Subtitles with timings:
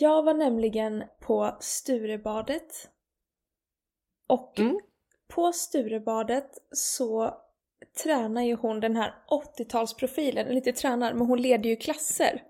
[0.00, 2.88] Jag var nämligen på Sturebadet.
[4.28, 4.78] Och Mm.
[5.34, 7.34] på Sturebadet så
[8.02, 12.42] tränar ju hon den här 80-talsprofilen, eller inte tränar, men hon leder ju klasser.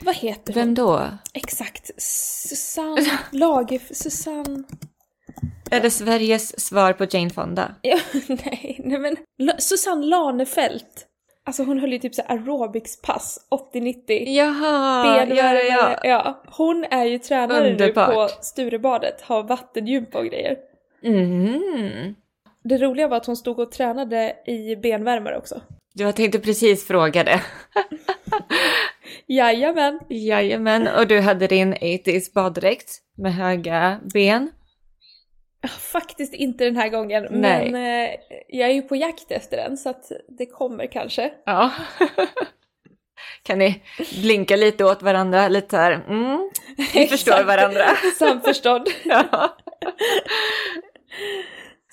[0.00, 0.62] Vad heter hon?
[0.62, 1.08] Vem då?
[1.34, 2.02] Exakt.
[2.02, 3.88] Susanne Lagerf...
[3.96, 4.62] Susanne...
[5.70, 7.74] Är det Sveriges svar på Jane Fonda?
[7.82, 7.98] Ja,
[8.28, 9.16] nej, nej men
[9.58, 11.06] Susanne Lanefelt.
[11.44, 13.94] Alltså hon höll ju typ så aerobicspass 80-90.
[14.08, 15.98] Jaha, ja, ja, Benvärmare, ja.
[16.02, 16.42] ja.
[16.46, 18.14] Hon är ju tränare nu Underbart.
[18.14, 20.56] på Sturebadet, har vattengympa och grejer.
[21.04, 22.14] Mm.
[22.64, 25.60] Det roliga var att hon stod och tränade i benvärmare också.
[25.94, 27.42] Jag tänkte precis fråga det.
[29.26, 30.00] Jajamän!
[30.08, 34.50] Jajamän, och du hade din 80s baddräkt med höga ben.
[35.78, 37.70] Faktiskt inte den här gången, Nej.
[37.70, 38.10] men eh,
[38.48, 41.32] jag är ju på jakt efter den så att det kommer kanske.
[41.46, 41.70] Ja.
[43.42, 43.82] Kan ni
[44.22, 46.50] blinka lite åt varandra, lite här, mm,
[46.94, 47.84] vi förstår varandra.
[48.18, 48.88] Samförstånd.
[49.04, 49.56] Ja.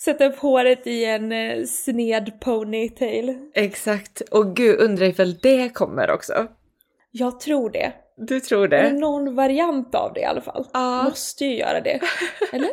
[0.04, 3.38] Sätta upp håret i en eh, sned ponytail.
[3.54, 6.48] Exakt, och gud undrar ifall det kommer också.
[7.12, 7.94] Jag tror det.
[8.18, 9.00] Du tror Eller det?
[9.00, 10.68] någon variant av det i alla fall.
[10.74, 11.04] Ja.
[11.04, 12.00] Måste ju göra det.
[12.52, 12.70] Eller?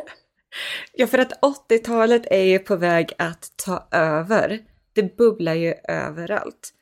[0.93, 4.59] Ja, för att 80-talet är ju på väg att ta över.
[4.93, 6.73] Det bubblar ju överallt.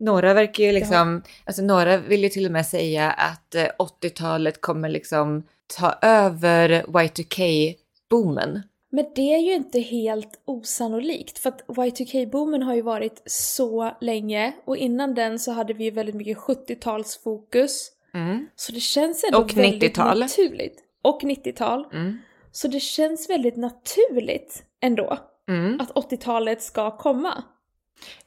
[0.00, 4.60] Några verkar ju liksom, alltså några vill ju till och med säga att eh, 80-talet
[4.60, 5.42] kommer liksom
[5.76, 8.62] ta över Y2K-boomen.
[8.90, 14.52] Men det är ju inte helt osannolikt för att Y2K-boomen har ju varit så länge
[14.64, 17.88] och innan den så hade vi ju väldigt mycket 70-talsfokus.
[18.14, 18.46] Mm.
[18.56, 20.20] Så det känns ändå Och väldigt 90-tal.
[20.20, 20.78] naturligt.
[21.02, 21.86] Och 90-tal.
[21.92, 22.18] Mm.
[22.56, 25.80] Så det känns väldigt naturligt ändå Mm.
[25.80, 27.42] att 80-talet ska komma.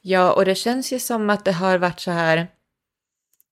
[0.00, 2.46] Ja, och det känns ju som att det har varit så här,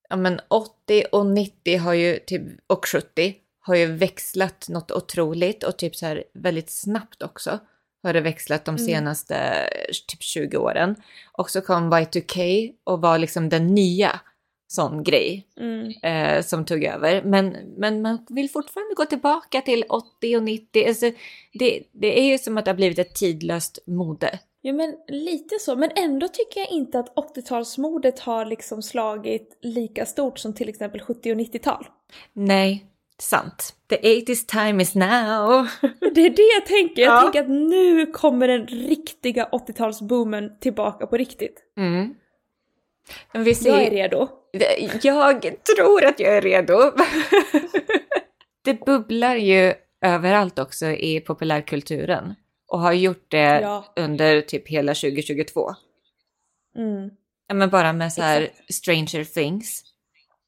[0.08, 5.64] ja men 80 och 90 har ju typ, och 70 har ju växlat något otroligt
[5.64, 7.58] och typ så här väldigt snabbt också
[8.02, 8.86] har det växlat de Mm.
[8.86, 10.94] senaste eh, typ 20 åren.
[11.32, 14.20] Och så kom Y2K och var liksom den nya
[14.68, 15.92] sån grej Mm.
[16.02, 17.22] eh, som tog över.
[17.22, 20.88] Men, men man vill fortfarande gå tillbaka till 80 och 90.
[20.88, 21.10] Alltså,
[21.52, 24.38] det, det är ju som att det har blivit ett tidlöst mode.
[24.60, 30.06] Ja men lite så, men ändå tycker jag inte att 80-talsmodet har liksom slagit lika
[30.06, 31.86] stort som till exempel 70 och 90-tal.
[32.32, 32.86] Nej,
[33.18, 33.74] sant.
[33.88, 35.66] The 80s time is now.
[36.14, 37.22] Det är det jag tänker, jag Ja.
[37.22, 41.62] tänker att nu kommer den riktiga 80-talsboomen tillbaka på riktigt.
[41.76, 42.14] Mm.
[43.32, 44.28] Men vi Jag är ser, redo.
[45.02, 45.42] Jag
[45.76, 46.92] tror att jag är redo.
[48.64, 52.34] det bubblar ju överallt också i populärkulturen
[52.68, 53.92] och har gjort det Ja.
[53.96, 55.74] under typ hela 2022.
[56.78, 57.10] Mm.
[57.48, 58.74] Ja, men bara med så här Exakt.
[58.74, 59.82] Stranger Things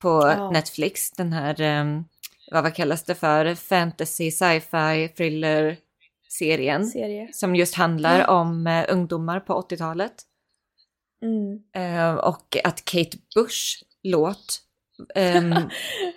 [0.02, 0.50] på Ja.
[0.50, 1.10] Netflix.
[1.10, 2.04] Den här, um,
[2.50, 3.54] vad, kallas det för?
[3.54, 6.86] Fantasy, sci-fi, thriller-serien.
[6.86, 7.28] Serie.
[7.32, 10.12] Som just handlar om eh, ungdomar på 80-talet.
[11.22, 11.58] Mm.
[11.74, 14.62] Eh, och att Kate Bush låt
[15.14, 15.54] ehm,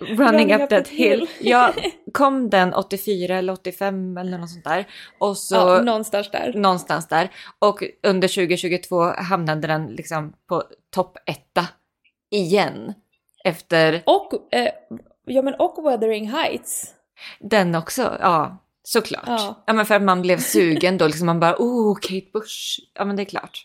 [0.00, 1.28] Running Up That Hill.
[1.40, 1.72] Ja,
[2.12, 4.86] kom den 84 eller 85 eller något sånt där.
[5.18, 6.52] Och så ja, någonstans där.
[6.54, 7.30] någonstans där.
[7.58, 11.68] Och under 2022 hamnade den liksom på topp etta
[12.30, 12.94] igen.
[13.44, 14.72] Efter Och, eh,
[15.24, 16.94] ja men och Wuthering Heights.
[17.40, 18.58] den också, ja.
[18.84, 19.24] Såklart.
[19.26, 19.62] Ja.
[19.66, 19.72] Ja.
[19.72, 22.80] men för att man blev sugen då, liksom man bara oh, Kate Bush.
[22.94, 23.64] Ja men det är klart.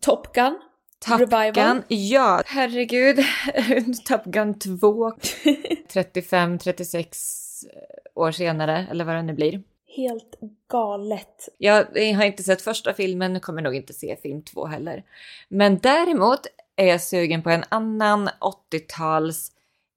[0.00, 0.58] Top Gun.
[0.98, 1.52] Top Revival.
[1.52, 3.18] Gun, ja herregud.
[4.04, 5.10] Top Gun 2,
[5.92, 7.64] 35-36
[8.14, 9.62] år senare, eller vad det nu blir.
[9.96, 10.38] Helt
[10.70, 11.48] galet.
[11.58, 11.86] Jag
[12.16, 15.02] har inte sett första filmen, kommer nog inte se film två heller.
[15.48, 16.40] Men däremot
[16.76, 18.28] är jag sugen på en annan
[18.72, 19.52] 80-tals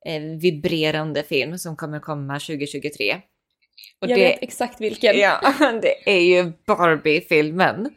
[0.06, 3.22] eh, vibrerande film som kommer komma 2023.
[4.00, 5.20] Och jag det, vet exakt vilken.
[5.20, 5.42] ja,
[5.82, 7.90] det är ju Barbie-filmen.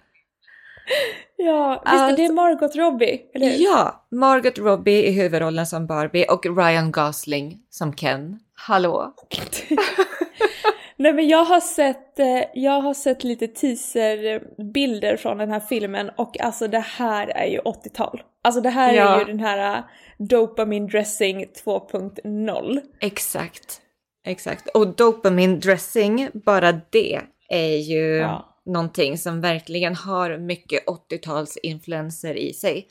[1.44, 3.20] Ja, visst är det Alltså- Margot Robbie?
[3.34, 3.64] Eller hur?
[3.64, 8.38] Ja, Margot Robbie i huvudrollen som Barbie och Ryan Gosling som Ken.
[8.54, 9.14] Hallå?
[10.96, 16.10] Nej men jag har sett, eh, jag har sett lite teaserbilder från den här filmen
[16.16, 18.22] och alltså det här är ju 80-tal.
[18.44, 19.14] Alltså det här Ja.
[19.14, 19.84] är ju den här uh,
[20.18, 22.80] Dopamine Dressing 2.0.
[23.00, 23.80] Exakt.
[24.26, 24.68] Exakt.
[24.68, 28.53] Och dopamine dressing, bara det är ju Ja.
[28.64, 32.88] Någonting som verkligen har mycket 80-talsinfluenser i sig.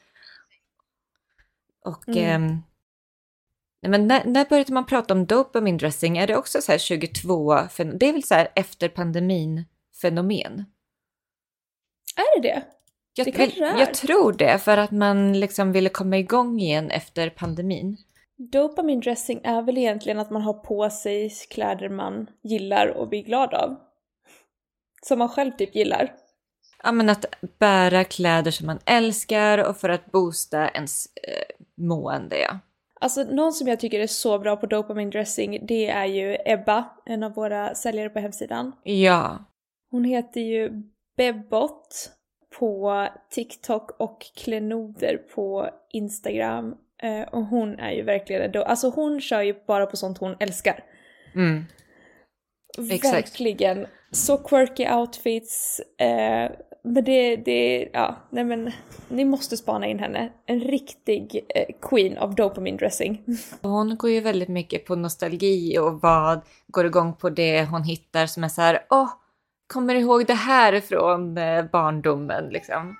[1.85, 2.41] Och Mm.
[3.81, 6.17] nej, men när, när började man prata om dopamine dressing?
[6.17, 9.65] Är det också så här 22, fen- det är väl så här efter pandemin
[10.01, 10.65] fenomen?
[12.15, 12.63] Är det det?
[13.15, 13.79] Jag, Det kanske är.
[13.79, 17.97] jag tror det, för att man liksom ville komma igång igen efter pandemin.
[18.37, 23.23] Dopamin dressing är väl egentligen att man har på sig kläder man gillar och blir
[23.23, 23.75] glad av.
[25.05, 26.13] Som man själv typ gillar.
[26.83, 27.25] Ja, men att
[27.59, 32.39] bära kläder som man älskar och för att boosta ens eh, mående.
[32.39, 32.59] Ja.
[32.99, 36.85] Alltså någon som jag tycker är så bra på dopamin dressing det är ju Ebba,
[37.05, 38.71] en av våra säljare på hemsidan.
[38.83, 39.45] ja,
[39.91, 40.71] Hon heter ju
[41.17, 42.11] Bebbot
[42.59, 46.75] på TikTok och Klenoder på Instagram.
[47.03, 50.35] Eh, och hon är ju verkligen då, alltså hon kör ju bara på sånt hon
[50.39, 50.83] älskar.
[51.35, 51.65] mm,
[52.91, 53.35] Exakt.
[54.13, 55.81] Så quirky outfits.
[55.97, 56.51] Eh,
[56.83, 58.71] men det, det, ja, nej men
[59.09, 60.29] ni måste spana in henne.
[60.45, 63.23] En riktig eh, queen of dopamine dressing.
[63.61, 68.25] hon går ju väldigt mycket på nostalgi och vad går igång på det hon hittar
[68.25, 69.09] som är så här, åh,
[69.67, 72.97] kommer du ihåg det här från eh, barndomen liksom?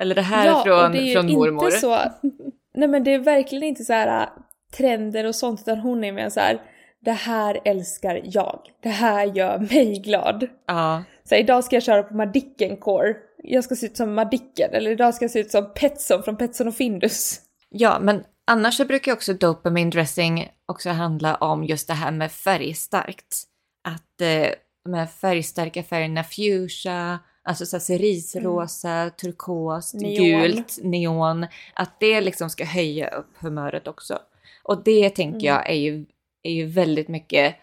[0.00, 1.64] Eller det här och från, det är från mormor.
[1.64, 1.98] inte så,
[2.74, 4.28] nej men det är verkligen inte så här äh,
[4.76, 6.60] trender och sånt utan hon är mer så här.
[7.04, 8.60] Det här älskar jag.
[8.82, 10.48] Det här gör mig glad.
[10.66, 13.14] Ja, Så här, idag ska jag köra på Madicken Core.
[13.42, 16.36] Jag ska se ut som Madicken, eller idag ska jag se ut som Petson från
[16.36, 17.40] Petson och Findus.
[17.70, 22.32] ja, men annars så brukar också dopamine dressing också handla om just det här med
[22.32, 23.42] färgstarkt.
[23.84, 24.52] Att eh,
[24.84, 30.40] de här färgstarka färgerna fuchsia, alltså så cerisrosa, turkost, Neon.
[30.40, 34.18] gult, neon, att det liksom ska höja upp humöret också.
[34.62, 36.06] Och det tänker jag är ju,
[36.50, 37.56] är ju väldigt mycket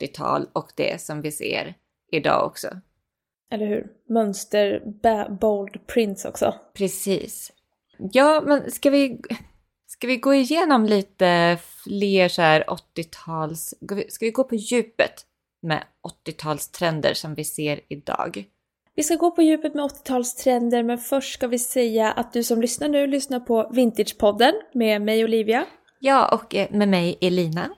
[0.00, 1.74] 80-tal och det som vi ser
[2.12, 2.68] idag också.
[3.50, 3.86] Eller hur?
[4.08, 4.82] Mönster,
[5.40, 6.54] bold prints också.
[6.74, 7.52] Precis.
[7.98, 9.20] Ja, men ska vi,
[9.86, 13.74] ska vi gå igenom lite fler så här 80-tals...
[14.08, 15.26] Ska vi gå på djupet
[15.62, 15.84] med
[16.26, 18.44] 80-talstrender som vi ser idag?
[18.94, 22.60] Vi ska gå på djupet med 80-talstrender men först ska vi säga att du som
[22.60, 25.64] lyssnar nu lyssnar på Vintagepodden med mig Olivia.
[25.98, 27.70] Ja, och eh, med mig Elina.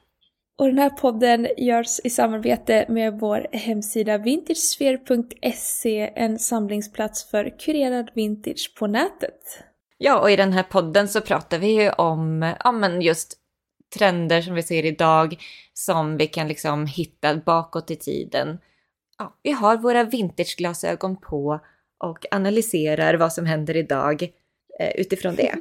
[0.58, 8.10] Och den här podden görs i samarbete med vår hemsida vintagesphere.se, en samlingsplats för kurerad
[8.14, 9.40] vintage på nätet.
[9.98, 13.38] Ja, och i den här podden så pratar vi ju om ja, men just
[13.98, 15.36] trender som vi ser idag
[15.72, 18.58] som vi kan liksom hitta bakåt i tiden.
[19.18, 21.60] Ja, vi har våra vintageglasögon på
[21.98, 24.22] och analyserar vad som händer idag
[24.80, 25.54] eh, utifrån det.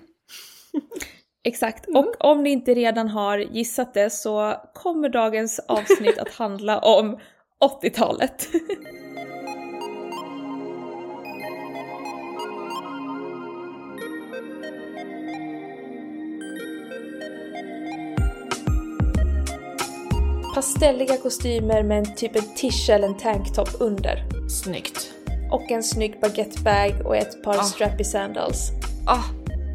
[1.48, 1.98] Exakt, Mm.
[2.06, 7.20] och om ni inte redan har gissat det så kommer dagens avsnitt att handla om
[7.66, 8.48] 80-talet.
[20.56, 24.24] Pastelliga kostymer med en typ en tisha eller en tanktop under.
[24.50, 25.12] Snyggt.
[25.52, 27.64] Och en snygg baguettebag och ett par Ah.
[27.64, 28.72] strappy sandals.
[29.08, 29.24] Ah,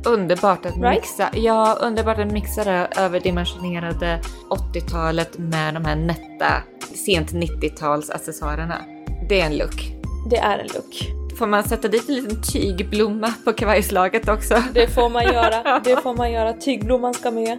[0.07, 0.95] underbart att Right?
[1.01, 1.31] mixa.
[1.33, 4.21] Ja, underbart att mixa det överdimensionerade
[4.51, 6.63] 80-talet med de här nätta
[6.95, 8.85] sent 90-tals accessoarerna.
[9.29, 9.93] Det är en look.
[10.31, 11.21] Det är en look.
[11.39, 14.63] Får man sätta dit en liten tygblomma på kavajslaget också?
[14.75, 16.53] Det får man göra, det får man göra.
[16.53, 17.59] Tygblomman ska med.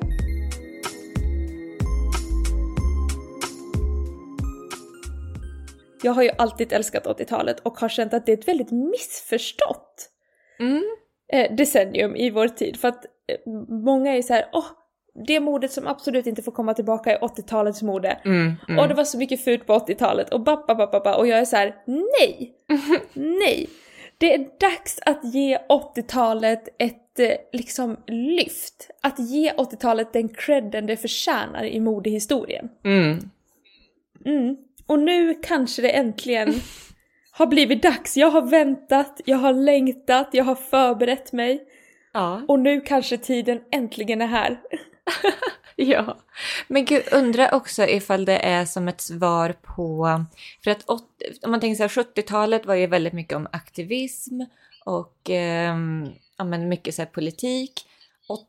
[6.04, 10.08] Jag har ju alltid älskat 80-talet och har känt att det är ett väldigt missförstått
[10.60, 10.84] Mm.
[11.31, 12.80] Eh, decennium i vår tid.
[12.80, 14.66] För att eh, många är så här, åh,
[15.25, 18.19] det modet som absolut inte får komma tillbaka är 80-talets mode.
[18.25, 18.79] Mm, mm.
[18.79, 21.15] Och det var så mycket fult på 80-talet och babba, babba, babba.
[21.15, 22.53] och jag är så här: nej!
[23.13, 23.70] nej!
[24.17, 28.89] Det är dags att ge 80-talet ett eh, liksom lyft.
[29.01, 32.70] Att ge 80-talet den credden det förtjänar i modehistorien.
[32.84, 33.20] Mm.
[34.25, 34.58] Mm.
[34.88, 36.53] Och nu kanske det äntligen
[37.41, 38.17] har blivit dags.
[38.17, 41.63] Jag har väntat, jag har längtat, jag har förberett mig.
[42.13, 42.41] Ja.
[42.48, 44.62] Och nu kanske tiden äntligen är här.
[45.75, 46.17] Ja,
[46.67, 50.10] men gud, undrar också ifall det är som ett svar på...
[50.63, 54.41] För att om man tänker så här, 70-talet var ju väldigt mycket om aktivism
[54.86, 57.71] och ehm, ja, men mycket så här politik.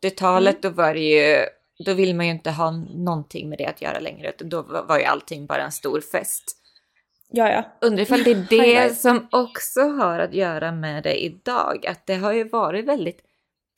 [0.02, 1.44] 80-talet, då var det ju...
[1.84, 5.04] Då vill man ju inte ha någonting med det att göra längre, då var ju
[5.04, 6.61] allting bara en stor fest.
[7.32, 7.64] Ja, ja.
[7.80, 11.86] Undrar ifall det är det som också har att göra med det idag.
[11.86, 13.20] Att det har ju varit väldigt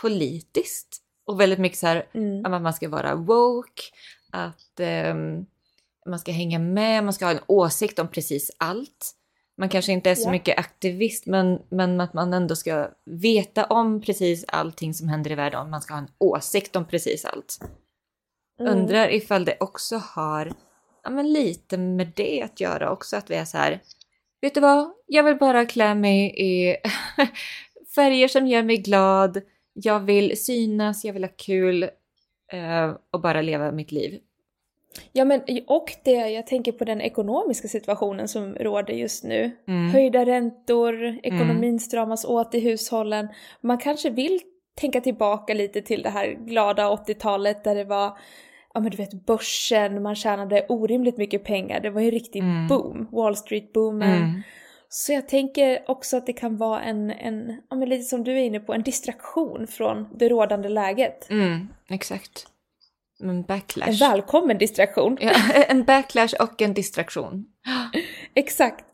[0.02, 2.52] politiskt och väldigt mycket så här Mm.
[2.54, 3.82] att man ska vara woke,
[4.32, 5.46] att ehm,
[6.06, 9.12] man ska hänga med, man ska ha en åsikt om precis allt.
[9.56, 10.30] Man kanske inte är så Ja.
[10.30, 15.34] mycket aktivist, men, men att man ändå ska veta om precis allting som händer i
[15.34, 17.58] världen man ska ha en åsikt om precis allt.
[18.60, 18.72] Mm.
[18.78, 20.52] Undrar ifall det också har
[21.04, 23.80] ja, men lite med det att göra också, att vi är så här,
[24.40, 26.76] vet du vad, jag vill bara klä mig i
[27.94, 29.40] färger som gör mig glad,
[29.72, 31.82] jag vill synas, jag vill ha kul,
[32.52, 34.20] eh, och bara leva mitt liv.
[35.12, 39.50] Ja men och det, jag tänker på den ekonomiska situationen som råder just nu.
[39.68, 39.90] Mm.
[39.90, 43.28] Höjda räntor, ekonomin stramas åt i hushållen.
[43.60, 44.40] Man kanske vill
[44.74, 48.18] tänka tillbaka lite till det här glada 80-talet där det var,
[48.74, 51.80] ja men du vet börsen, man tjänade orimligt mycket pengar.
[51.80, 52.66] Det var ju en riktig Mm.
[52.68, 54.16] boom, Wall Street-boomen.
[54.22, 54.42] Mm.
[54.88, 58.32] Så jag tänker också att det kan vara en, en ja men lite som du
[58.32, 61.30] är inne på, en distraktion från det rådande läget.
[61.30, 62.46] Mm, exakt.
[63.22, 64.00] En En backlash.
[64.00, 65.18] välkommen distraktion.
[65.20, 65.32] Ja,
[65.68, 67.44] en backlash och en distraktion.
[68.34, 68.84] Exakt.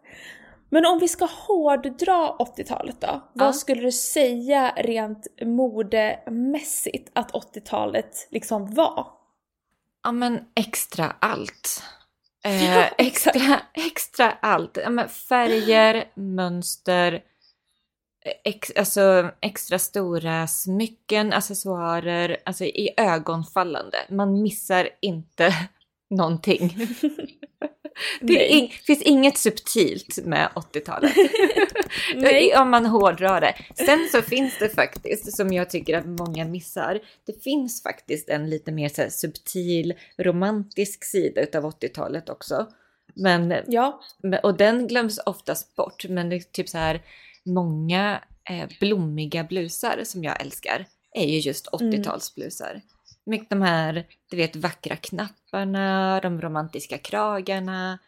[0.72, 3.20] Men om vi ska hårddra 80-talet då?
[3.32, 3.52] Vad Ja.
[3.52, 9.06] skulle du säga rent modemässigt att 80-talet liksom var?
[10.02, 11.82] Ja men extra allt.
[12.44, 14.78] Eh, extra, extra allt.
[14.84, 17.22] Ja, färger, mönster,
[18.44, 23.98] ex, alltså extra stora smycken, accessoarer, alltså i ögonfallande.
[24.08, 25.54] Man missar inte
[26.10, 26.88] någonting.
[28.20, 31.12] Det ing, finns inget subtilt med 80-talet.
[32.14, 32.56] Nej.
[32.56, 33.54] Om man hårdrar det.
[33.74, 38.50] Sen så finns det faktiskt, som jag tycker att många missar, det finns faktiskt en
[38.50, 42.66] lite mer så subtil romantisk sida utav 80-talet också.
[43.14, 44.00] Men, Ja,
[44.42, 47.02] och den glöms oftast bort, men det är typ så här
[47.44, 52.80] många eh, blommiga blusar som jag älskar är ju just 80-talsblusar.
[53.26, 57.98] Med de här, du vet, vackra knapparna, de romantiska kragarna,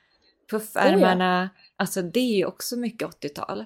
[0.50, 1.50] puffärmarna.
[1.76, 3.64] Alltså det är ju också mycket 80-tal.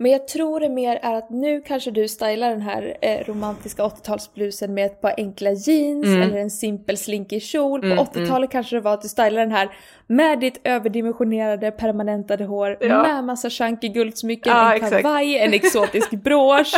[0.00, 3.82] Men jag tror det mer är att nu kanske du stylar den här eh, romantiska
[3.82, 6.22] 80-talsblusen med ett par enkla jeans Mm.
[6.22, 7.80] eller en simpel slinkig kjol.
[7.80, 9.68] På Mm, 80-talet kanske det var att du stylade den här
[10.06, 13.02] med ditt överdimensionerade permanentade hår, Ja.
[13.02, 15.02] med massa chunky guldsmycken, Ja, en exakt.
[15.02, 16.74] kavaj, en exotisk brosch.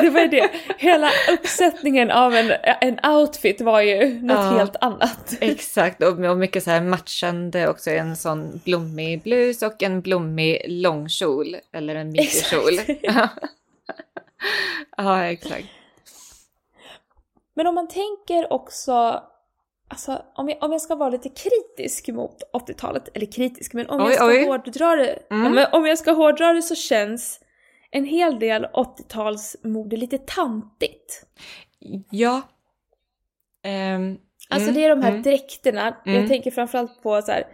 [0.00, 0.48] Det var ju det.
[0.78, 4.58] Hela uppsättningen av en, en outfit var ju något Ja.
[4.58, 5.34] helt annat.
[5.40, 7.90] Exakt, och, och mycket så här matchande också.
[7.90, 11.56] En sån blommig blus och en blommig långkjol.
[11.72, 12.35] Eller en minikjol.
[12.38, 12.88] Exakt.
[13.02, 13.28] Ja.
[14.96, 15.66] ja, exakt.
[17.54, 19.22] Men om man tänker också,
[19.88, 24.00] alltså om jag, om jag ska vara lite kritisk mot 80-talet, eller kritisk, men om
[24.00, 24.44] Oj, jag ska oj.
[24.44, 25.52] hårdra det, Mm.
[25.54, 27.40] men om jag ska hårdra det så känns
[27.90, 31.26] en hel del 80-talsmode lite tantigt.
[32.10, 32.42] Ja.
[33.62, 35.22] Ehm, Alltså mm, det är de här mm.
[35.22, 36.20] dräkterna, Mm.
[36.20, 37.46] jag tänker framförallt på så här.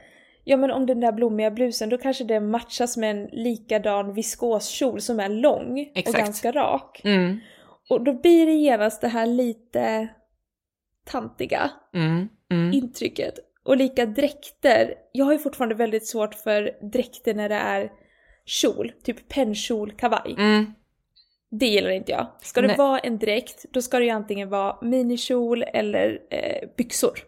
[0.45, 5.01] Ja men om den där blommiga blusen, då kanske det matchas med en likadan viskoskjol
[5.01, 6.09] som är lång Exakt.
[6.09, 7.01] och ganska rak.
[7.05, 7.39] Mm,
[7.89, 10.09] Och då blir det genast det här lite
[11.05, 12.73] tantiga mm, mm.
[12.73, 13.35] intrycket.
[13.65, 14.95] Och lika dräkter.
[15.13, 17.93] Jag har ju fortfarande väldigt svårt för dräkter när det är
[18.45, 20.35] kjol, typ pennkjol, kavaj.
[20.39, 20.73] Mm.
[21.51, 22.27] Det gillar inte jag.
[22.43, 22.77] Ska det Nej.
[22.77, 27.19] vara en dräkt, då ska det ju antingen vara minikjol eller eh, byxor.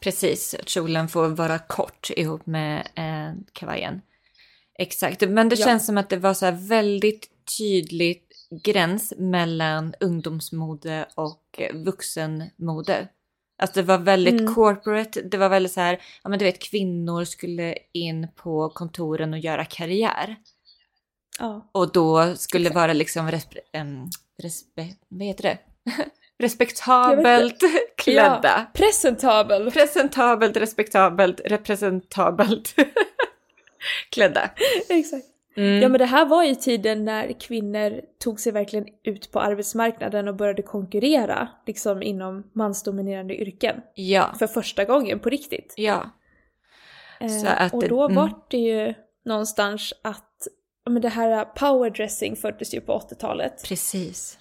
[0.00, 4.00] Precis, att kjolen får vara kort ihop med eh, kavajen.
[4.78, 5.66] Exakt, men det Ja.
[5.66, 8.26] känns som att det var så väldigt tydligt
[8.64, 13.08] gräns mellan ungdomsmode och vuxenmode.
[13.62, 14.54] Alltså det var väldigt Mm.
[14.54, 19.32] corporate, det var väldigt så här, ja men du vet kvinnor skulle in på kontoren
[19.32, 20.36] och göra karriär.
[21.38, 21.70] Ja.
[21.72, 24.08] Och då skulle det vara liksom respe, em,
[24.42, 25.58] respe, vad heter det?
[26.40, 27.60] Respektabelt
[27.96, 28.40] klädda.
[28.42, 29.70] Ja, presentabel.
[29.70, 32.74] Presentabelt, respektabelt, representabelt
[34.10, 34.50] klädda.
[34.88, 35.26] Exakt.
[35.56, 35.82] Mm.
[35.82, 40.28] Ja men det här var ju tiden när kvinnor tog sig verkligen ut på arbetsmarknaden
[40.28, 43.76] och började konkurrera liksom inom mansdominerande yrken.
[43.94, 45.74] ja, För första gången på riktigt.
[45.76, 46.10] ja,
[47.20, 48.16] Eh, att och då mm.
[48.16, 48.94] var det ju
[49.24, 50.46] någonstans att
[50.90, 53.64] men det här powerdressing föddes ju på 80-talet.
[53.68, 54.38] precis.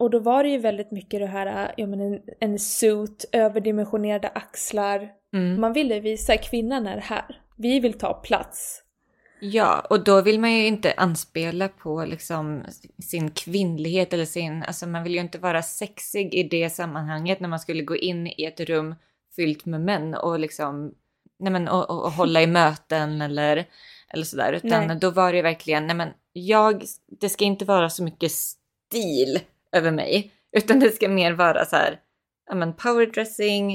[0.00, 4.28] Och då var det ju väldigt mycket det här, ja men en, en suit, överdimensionerade
[4.28, 5.08] axlar.
[5.32, 5.60] Mm.
[5.60, 7.40] Man ville visa kvinnan är här.
[7.56, 8.82] Vi vill ta plats.
[9.40, 12.64] Ja, och då vill man ju inte anspela på liksom
[13.02, 17.48] sin kvinnlighet eller sin, alltså man vill ju inte vara sexig i det sammanhanget när
[17.48, 18.94] man skulle gå in i ett rum
[19.36, 20.94] fyllt med män och liksom,
[21.38, 23.64] nej men och, och, och hålla i möten eller,
[24.08, 24.98] eller sådär, utan Nej.
[25.00, 26.84] då var det verkligen, nej men jag,
[27.20, 29.40] det ska inte vara så mycket stil
[29.76, 32.00] över mig, utan det ska mer vara så här,
[32.46, 33.72] ja men powerdressing,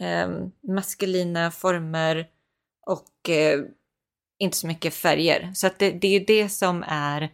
[0.00, 0.28] eh,
[0.68, 2.26] maskulina former
[2.86, 3.60] och eh,
[4.38, 5.50] inte så mycket färger.
[5.54, 7.28] Så att det, det är ju det som är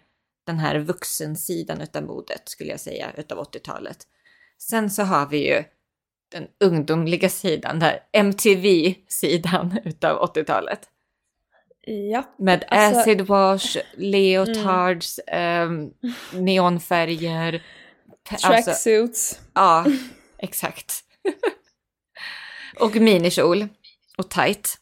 [0.47, 3.99] den här vuxensidan utav modet skulle jag säga utav 80-talet.
[4.59, 5.65] Sen så har vi ju
[6.33, 10.81] den ungdomliga sidan, där MTV-sidan utav 80-talet.
[12.11, 12.35] Ja.
[12.39, 15.91] Med Alltså- acid wash, leotards, ehm,
[16.33, 17.63] neonfärger,
[18.31, 19.41] Alltså, Tracksuits.
[19.55, 19.87] ja,
[20.39, 21.05] exakt.
[22.81, 23.69] och minikjol.
[24.19, 24.79] Och tight.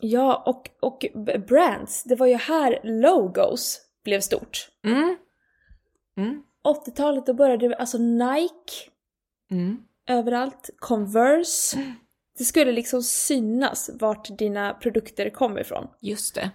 [0.00, 1.04] Ja, och, och
[1.48, 2.02] brands.
[2.04, 4.68] Det var ju här logos blev stort.
[4.84, 5.16] Mm.
[6.16, 6.42] Mm.
[6.64, 8.90] 80-talet då började det, alltså Nike
[9.50, 9.76] Mm.
[10.08, 11.94] överallt, Converse.
[12.38, 15.88] Det skulle liksom synas vart dina produkter kommer ifrån.
[16.00, 16.50] Just det.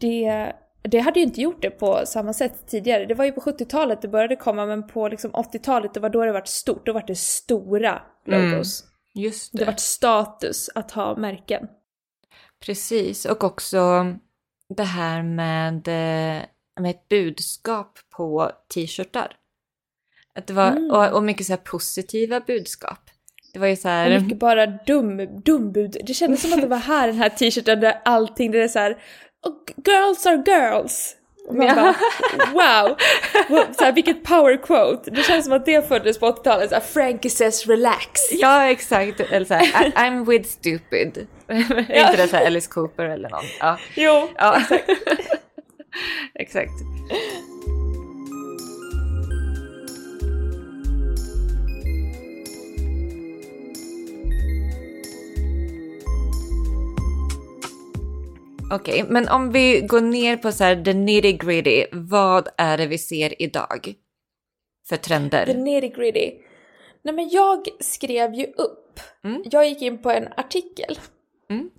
[0.00, 0.52] Det,
[0.88, 3.06] det hade ju inte gjort det på samma sätt tidigare.
[3.06, 6.24] Det var ju på 70-talet det började komma, men på liksom 80-talet det var då
[6.24, 6.86] det var stort.
[6.86, 8.84] Då var det stora logos.
[9.14, 9.58] Just det.
[9.58, 11.68] Det var status att ha märken.
[12.66, 14.06] Precis, och också
[14.76, 16.42] det här med, eh,
[16.80, 19.36] med ett budskap på t-shirtar.
[20.34, 20.90] Att det var, Mm.
[20.90, 22.98] och, och mycket så här positiva budskap.
[23.52, 25.96] Det var ju så Och här, mycket bara dum, dumbud.
[26.06, 28.78] Det kändes som att det var här den här t-shirten där allting, det är så
[28.78, 28.98] här
[29.46, 31.12] "Oh, girls are girls.
[31.48, 31.94] Och man bara
[32.52, 32.96] wow!
[33.78, 35.10] Så här, vilket power quote.
[35.10, 38.20] Det känns som att det föddes på 80-talet, så här, Frankie says relax.
[38.32, 41.26] ja exakt, eller så här, I, I'm with stupid.
[41.48, 43.44] Är inte det så här Alice Cooper eller någon?
[43.60, 44.62] Ja, Jo, ja.
[46.34, 46.70] exakt.
[58.72, 62.86] Okej, men om vi går ner på så här the nitty gritty, vad är det
[62.86, 63.94] vi ser idag?
[64.88, 65.46] För trender?
[65.46, 66.32] the nitty gritty.
[67.02, 69.42] Nej men jag skrev ju upp, Mm.
[69.50, 70.98] jag gick in på en artikel
[71.50, 71.70] Mm.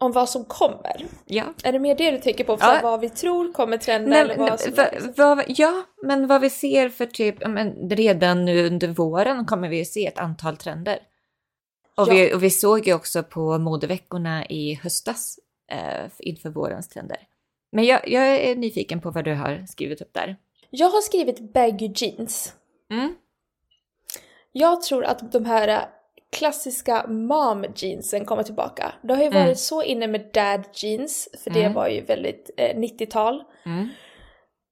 [0.00, 1.06] om vad som kommer.
[1.26, 1.44] Ja.
[1.64, 2.56] Är det mer det du tänker på?
[2.56, 2.80] Så Ja.
[2.82, 4.72] vad vi tror kommer trenda Nej, eller vad som...
[5.16, 9.68] va, va, ja, men vad vi ser för typ, men redan nu under våren kommer
[9.68, 10.98] vi se ett antal trender.
[11.96, 12.12] Och, Ja.
[12.12, 15.38] vi, och vi såg ju också på modeveckorna i höstas
[15.70, 17.18] eh, inför vårens trender.
[17.72, 20.36] Men jag, jag är nyfiken på vad du har skrivit upp där.
[20.70, 22.54] Jag har skrivit baggy jeans.
[22.90, 23.14] Mm.
[24.52, 25.78] Jag tror att de här äh,
[26.32, 28.92] klassiska mom jeansen kommer tillbaka.
[29.02, 29.42] Det har ju Mm.
[29.44, 31.72] varit så inne med dad jeans, för det Mm.
[31.74, 33.44] var ju väldigt eh, 90-tal.
[33.66, 33.88] Mm.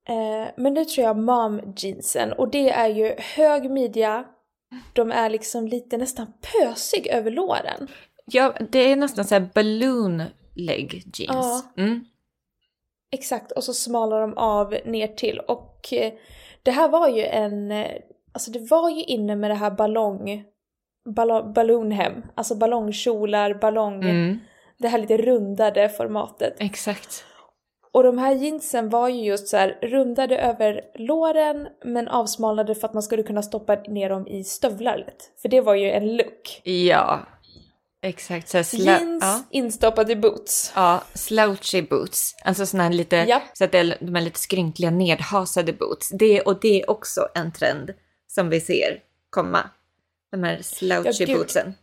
[0.09, 4.25] Eh, men nu tror jag mom jeansen, och det är ju hög midja,
[4.93, 7.89] de är liksom lite nästan pösig över låren.
[8.25, 10.23] Ja, det är nästan så här balloon
[10.59, 11.65] leg jeans.
[11.77, 12.05] Mm.
[13.13, 15.39] Exakt, och så smalar de av ner till.
[15.39, 16.13] Och eh,
[16.63, 17.91] det här var ju en, eh,
[18.33, 20.45] alltså det var ju inne med det här ballong,
[21.15, 24.39] ballong ballonhem, alltså ballongkjolar, ballong, Mm.
[24.79, 26.57] det här lite rundade formatet.
[26.59, 27.25] Exakt.
[27.93, 32.89] Och de här jeansen var ju just så här rundade över låren men avsmalnade för
[32.89, 35.33] att man skulle kunna stoppa ner dem i stövlar lätt.
[35.43, 36.61] För det var ju en look.
[36.65, 37.21] Ja,
[38.03, 38.49] exakt.
[38.49, 39.45] Så Jeans ja.
[39.51, 40.73] instoppat i boots.
[40.75, 42.35] Ja, slouchy boots.
[42.45, 43.43] Alltså såna här lite, Japp.
[43.55, 46.09] så att det är de här lite skrynkliga nedhasade boots.
[46.09, 47.91] Det, och det är också en trend
[48.27, 49.71] som vi ser komma.
[50.31, 51.75] De här slouchy Ja, bootsen.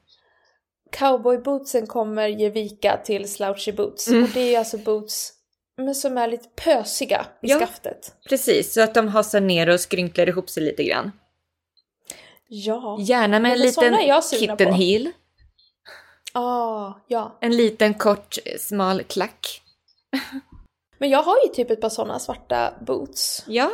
[0.91, 4.07] Cowboybootsen kommer ge vika till slouchy boots.
[4.07, 4.23] Mm.
[4.23, 5.31] Och det är alltså boots
[5.77, 7.59] men som är lite pösiga i Ja.
[7.59, 8.15] skaftet.
[8.29, 11.11] Precis, så att de hasar ner och skrynklar ihop sig lite grann.
[12.47, 12.97] Ja.
[13.01, 13.97] Gärna med en liten
[14.39, 15.11] kitten heel.
[16.37, 17.37] Ah, ja.
[17.41, 19.61] En liten kort smal klack.
[20.97, 23.43] Men jag har ju typ ett par sådana svarta boots.
[23.47, 23.71] Ja,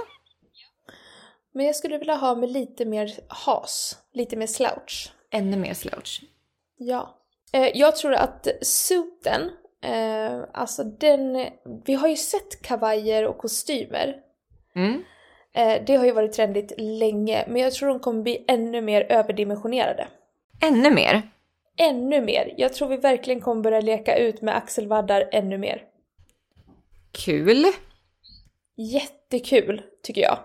[1.53, 3.97] Men jag skulle vilja ha med lite mer has.
[4.13, 5.11] Lite mer slouch.
[5.31, 6.21] ännu mer slouch.
[6.77, 7.17] Ja.
[7.53, 9.41] Eh, jag tror att suiten,
[9.83, 11.47] eh, alltså den,
[11.85, 14.15] vi har ju sett kavajer och kostymer.
[14.75, 15.03] Mm.
[15.53, 19.01] Eh, det har ju varit trendigt länge, men jag tror de kommer bli ännu mer
[19.09, 20.07] överdimensionerade.
[20.61, 21.21] Ännu mer.
[21.81, 22.53] Ännu mer.
[22.57, 25.83] Jag tror vi verkligen kommer börja leka ut med axelvaddar ännu mer.
[27.11, 27.65] Kul.
[28.77, 30.39] Jättekul, tycker jag.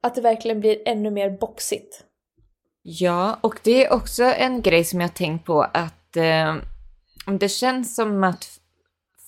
[0.00, 2.04] Att det verkligen blir ännu mer boxigt.
[2.82, 6.56] Ja, och det är också en grej som jag tänkt på att eh,
[7.38, 8.60] det känns som att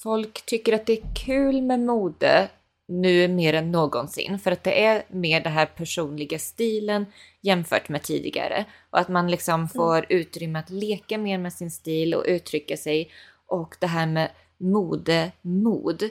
[0.02, 2.48] folk tycker att det är kul med mode
[2.90, 4.38] nu mer än någonsin.
[4.38, 7.06] För att det är mer det här personliga stilen
[7.40, 8.64] jämfört med tidigare.
[8.90, 13.10] Och att man liksom får utrymme att leka mer med sin stil och uttrycka sig.
[13.46, 16.08] Och det här med mode, mod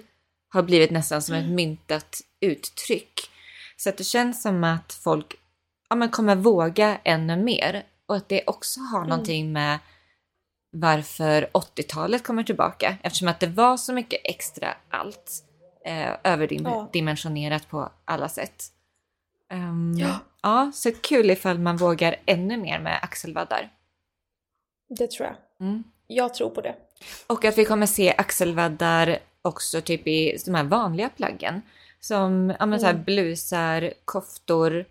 [0.50, 3.20] har blivit nästan som ett myntat uttryck.
[3.78, 5.36] Så att det känns som att folk
[5.90, 7.84] ja, men kommer våga ännu mer.
[8.06, 9.80] Och att det också har någonting med
[10.72, 12.98] varför 80-talet kommer tillbaka.
[13.04, 15.49] Eftersom att det var så mycket extra allt.
[15.90, 18.64] Eh, överdimensionerat på alla sätt.
[19.52, 20.20] Ehm, Ja.
[20.42, 23.70] ja, så kul ifall man vågar ännu mer med axelvaddar.
[24.90, 25.68] Det tror jag.
[25.68, 25.84] Mm.
[26.08, 26.76] Jag tror på det.
[27.28, 31.62] Och att vi kommer se axelvaddar också typ i de här vanliga plaggen.
[32.00, 33.04] Som ja, men så här Mm.
[33.06, 34.86] blusar, koftor.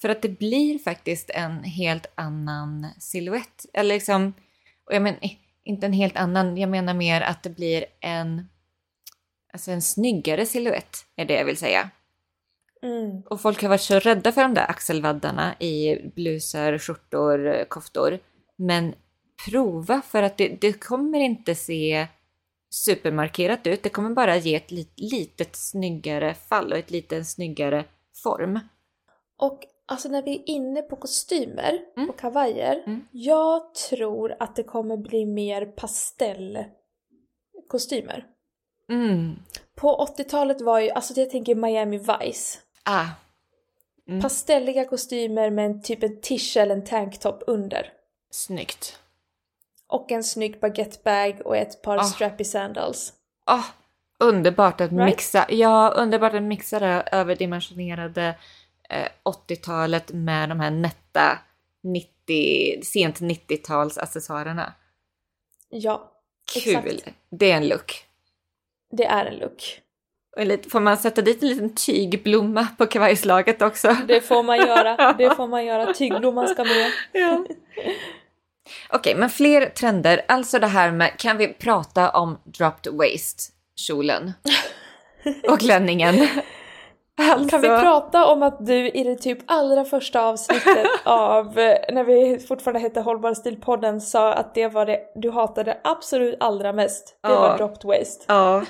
[0.00, 3.66] För att det blir faktiskt en helt annan silhuett.
[3.72, 4.32] Eller liksom,
[4.86, 5.18] och jag menar
[5.64, 8.48] inte en helt annan, jag menar mer att det blir en,
[9.54, 11.90] alltså en snyggare silhuett är det jag vill säga.
[12.82, 13.22] Mm.
[13.30, 18.18] Och folk har varit så rädda för de där axelvaddarna i blusar, skjortor, koftor.
[18.56, 18.94] Men
[19.50, 22.06] prova för att det, det kommer inte se
[22.70, 23.82] supermarkerat ut.
[23.82, 27.84] Det kommer bara ge ett lit, litet snyggare fall och ett lite snyggare
[28.22, 28.60] form.
[29.38, 32.10] Och alltså när vi är inne på kostymer Mm.
[32.10, 32.82] och kavajer.
[32.86, 33.06] Mm.
[33.12, 38.26] Jag tror att det kommer bli mer pastellkostymer.
[38.90, 39.36] Mm.
[39.74, 42.58] På 80-talet var ju, alltså jag tänker Miami Vice.
[42.82, 43.06] Ah.
[44.08, 44.20] Mm.
[44.22, 47.92] Pastelliga kostymer med en typ en tisch eller en tanktop under.
[48.30, 48.98] Snyggt.
[49.86, 52.02] Och en snygg baguettebag och ett par Ah.
[52.04, 53.12] strappy sandals.
[53.44, 53.62] Ah,
[54.18, 55.04] underbart att Right?
[55.04, 55.46] mixa.
[55.48, 58.38] Ja, underbart att mixa det överdimensionerade
[58.90, 61.38] eh, 80-talet med de här nätta
[61.82, 64.72] 90, sent 90-tals accessoarerna.
[65.68, 66.10] Ja,
[66.54, 66.76] Kul!
[66.76, 67.08] Exakt.
[67.30, 68.04] Det är en look.
[68.96, 69.80] Det är en look.
[70.70, 73.96] Får man sätta dit en liten tygblomma på kavajslaget också?
[74.08, 75.94] Det får man göra, det får man göra.
[75.94, 76.90] Tygblomman ska med.
[77.12, 77.44] Ja.
[78.88, 80.24] Okej, men fler trender.
[80.28, 84.32] Alltså det här med, kan vi prata om dropped waist kjolen?
[85.48, 86.28] Och klänningen.
[87.16, 91.76] Alltså, Kan vi prata om att du i det typ allra första avsnittet av eh,
[91.92, 96.72] när vi fortfarande hette Hållbar stil-podden sa att det var det du hatade absolut allra
[96.72, 97.18] mest.
[97.22, 97.40] Det Ja.
[97.40, 98.24] var dropped waist.
[98.28, 98.62] Ja.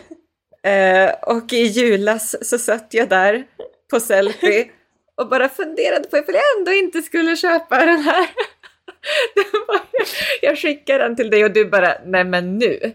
[0.70, 3.44] Eh, och i julas så satt jag där
[3.90, 4.66] på selfie
[5.20, 8.28] och bara funderade på ifall jag ändå inte skulle köpa den här.
[10.42, 12.92] Jag skickade den till dig och du bara, nej men nu.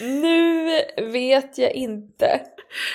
[0.00, 0.80] Nu
[1.12, 2.40] vet jag inte.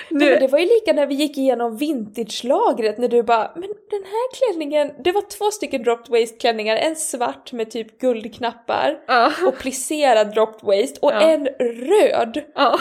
[0.09, 3.69] Nu, men det var ju lika när vi gick igenom vintage-lagret när du bara men
[3.89, 8.99] den här klänningen, det var två stycken dropped waist klänningar, en svart med typ guldknappar
[9.07, 11.21] ja, och plisserad dropped waist och Ja.
[11.21, 12.79] en röd ja.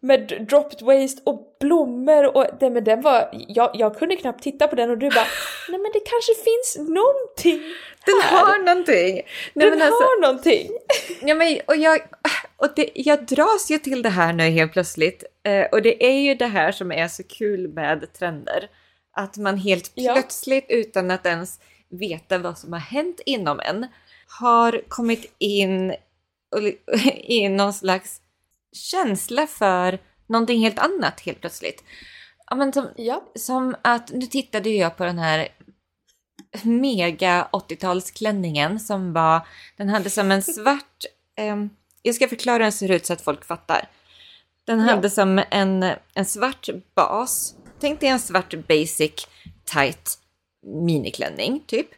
[0.00, 4.68] med dropped waist och blommor och den, men den var, jag, jag kunde knappt titta
[4.68, 5.26] på den och du bara
[5.68, 7.62] nej men det kanske finns någonting
[8.06, 8.38] Den här.
[8.38, 9.14] har någonting.
[9.54, 10.70] Nej, den men alltså, har någonting.
[11.22, 12.00] ja, men, och jag,
[12.64, 15.24] och det, jag dras ju till det här nu helt plötsligt.
[15.42, 18.70] Eh, och det är ju det här som är så kul med trender.
[19.12, 20.12] Att man helt Ja.
[20.12, 23.86] plötsligt utan att ens veta vad som har hänt inom en
[24.38, 25.94] har kommit in
[27.24, 28.20] i någon slags
[28.72, 31.84] känsla för någonting helt annat helt plötsligt.
[32.50, 33.24] Ja, men som, Ja.
[33.34, 35.48] som att, nu tittade jag på den här
[36.62, 39.40] mega 80-talsklänningen som var,
[39.76, 41.04] den hade som en svart,
[41.36, 41.70] ehm,
[42.06, 43.88] jag ska förklara hur den ser ut så att folk fattar.
[44.66, 44.84] Den Ja.
[44.94, 49.26] hade som en, en svart bas, tänk dig en svart basic
[49.64, 50.18] tight
[50.86, 51.88] miniklänning typ.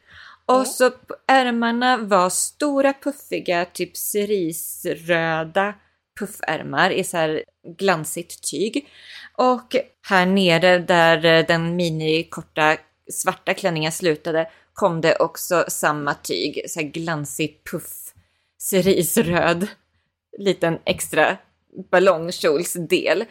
[0.47, 0.65] Och Ja.
[0.65, 5.75] så på ärmarna var stora puffiga, typ cerisröda
[6.19, 7.45] puffärmar i så här
[7.79, 8.89] glansigt tyg.
[9.37, 9.77] Och
[10.09, 12.77] här nere där eh, den minikorta
[13.13, 18.13] svarta klänningen slutade kom det också samma tyg, så här glansig puff,
[18.59, 19.67] cerisröd,
[20.39, 21.37] liten extra
[21.91, 23.25] ballongkjolsdel.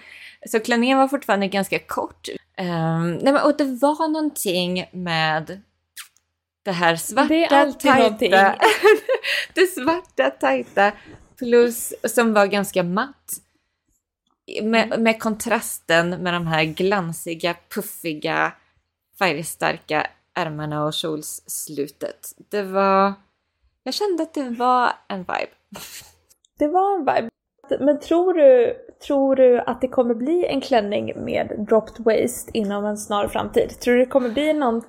[0.50, 2.28] Så klänningen var fortfarande ganska kort.
[2.58, 5.62] Ehm, nej men, och det var någonting med
[6.64, 8.32] det här svarta, Det är alltid någonting.
[8.32, 8.60] tajta,
[9.54, 10.92] det svarta tajta
[11.38, 13.42] plus som var ganska matt.
[14.64, 18.54] Med, med kontrasten med de här glansiga, puffiga,
[19.20, 22.34] färgstarka ärmarna och kjolsslutet.
[22.50, 23.14] Det var...
[23.84, 25.48] Jag kände att det var en vibe.
[26.60, 27.30] Det var en vibe.
[27.80, 28.76] Men tror du,
[29.08, 33.80] tror du att det kommer bli en klänning med dropped waist inom en snar framtid?
[33.80, 34.82] Tror du det kommer bli någon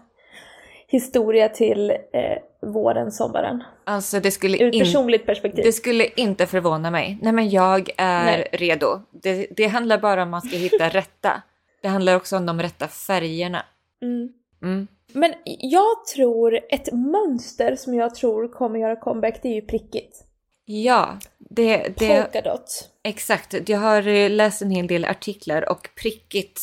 [0.86, 3.62] historia till eh, våren, sommaren?
[3.84, 5.64] Alltså det skulle, Ur ett in, personligt perspektiv.
[5.64, 7.18] det skulle inte förvåna mig.
[7.22, 8.48] Nej men jag är Nej.
[8.52, 9.00] redo.
[9.22, 11.42] Det, det handlar bara om att man ska hitta rätta.
[11.82, 13.62] Det handlar också om de rätta färgerna.
[14.02, 14.32] Mm.
[14.62, 14.86] Mm.
[15.12, 20.25] Men jag tror, ett mönster som jag tror kommer göra comeback, det är ju prickigt.
[20.68, 22.90] Ja, det, det, Polka dot.
[23.02, 23.68] exakt.
[23.68, 26.60] Jag har eh, läst en hel del artiklar och prickigt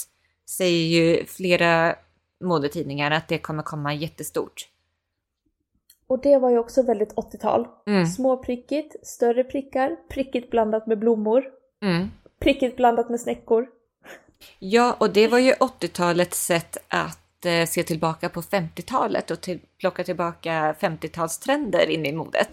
[0.49, 1.95] säger ju flera
[2.43, 4.67] modetidningar att det kommer komma jättestort.
[6.07, 7.67] Och det var ju också väldigt 80-tal.
[7.87, 8.05] Mm.
[8.05, 11.43] Småprickigt, större prickar, prickigt blandat med blommor,
[11.83, 12.11] Mm.
[12.39, 13.67] prickigt blandat med snäckor.
[14.59, 19.59] Ja, och det var ju 80-talets sätt att eh, se tillbaka på 50-talet och till,
[19.79, 22.51] plocka tillbaka 50-talstrender in i modet.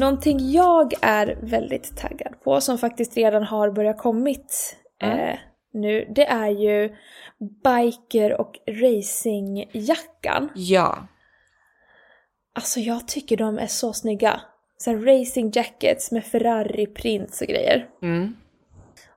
[0.00, 5.18] Någonting jag är väldigt taggad på, som faktiskt redan har börjat kommit Mm.
[5.18, 5.38] eh,
[5.72, 6.96] nu, det är ju
[7.64, 10.48] biker och racingjackan.
[10.54, 11.06] Ja.
[12.54, 14.40] Alltså jag tycker de är så snygga.
[14.76, 17.88] Så racing jackets med Ferrari-prints och grejer.
[18.02, 18.36] Mm.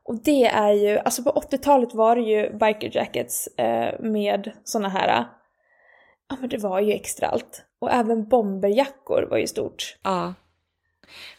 [0.03, 4.89] Och det är ju, alltså på 80-talet var det ju biker jackets eh, med såna
[4.89, 5.25] här,
[6.29, 7.65] ja men det var ju extra allt.
[7.79, 9.97] Och även bomberjackor var ju stort.
[10.03, 10.33] Ja.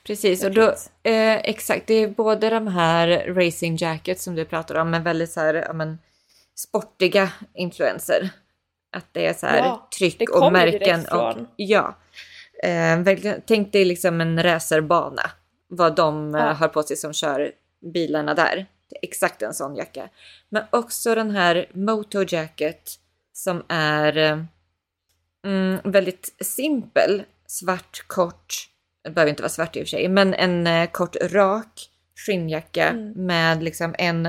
[0.04, 0.62] Precis, och då,
[1.02, 5.30] eh, exakt, det är både de här racing jackets som du pratar om, men väldigt
[5.30, 5.98] så här, ja, men,
[6.54, 8.30] sportiga influenser.
[8.96, 11.06] Att det är så här Ja, tryck och märken.
[11.06, 11.96] Och, ja.
[12.62, 15.30] Eh, tänk dig liksom en racerbana.
[15.68, 16.52] Vad de eh, Ja.
[16.52, 17.52] har på sig som kör
[17.92, 18.66] bilarna där.
[19.02, 20.08] Exakt en sån jacka.
[20.48, 22.90] Men också den här Moto Jacket
[23.32, 24.38] som är eh,
[25.46, 27.22] mm, väldigt simpel.
[27.46, 28.54] Svart, kort.
[29.04, 31.90] Det behöver inte vara svart i och för sig, men en eh, kort rak
[32.26, 33.26] skinnjacka Mm.
[33.26, 34.28] med liksom en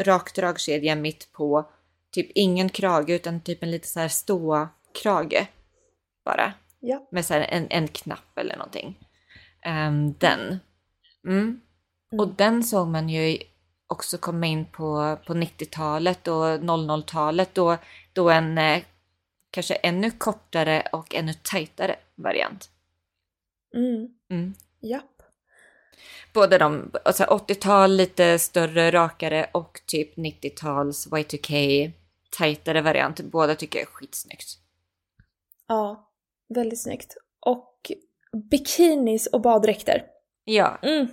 [0.00, 1.70] rak dragkedja mitt på.
[2.12, 5.46] Typ ingen krage utan typ en lite så här ståkrage.
[6.24, 6.52] Bara.
[6.80, 7.08] Ja.
[7.10, 8.98] Med så en, en knapp eller någonting.
[9.62, 10.60] Ehm, den.
[11.26, 11.60] Mm.
[12.18, 13.38] Och den såg man ju
[13.86, 17.76] också komma in på, på 90-talet och 00-talet då,
[18.12, 18.82] då en eh,
[19.50, 22.70] kanske ännu kortare och ännu tajtare variant.
[23.74, 24.08] Mm.
[24.30, 24.54] Mm.
[24.80, 25.22] Japp.
[26.34, 31.90] Både de, alltså 80-tal lite större, rakare och typ 90-tals Y2K
[32.38, 33.20] tajtare variant.
[33.20, 34.48] Båda tycker jag är skitsnyggt.
[35.68, 36.10] Ja,
[36.48, 37.16] väldigt snyggt.
[37.40, 37.92] Och
[38.50, 40.04] bikinis och baddräkter.
[40.44, 41.06] Ja, Mm.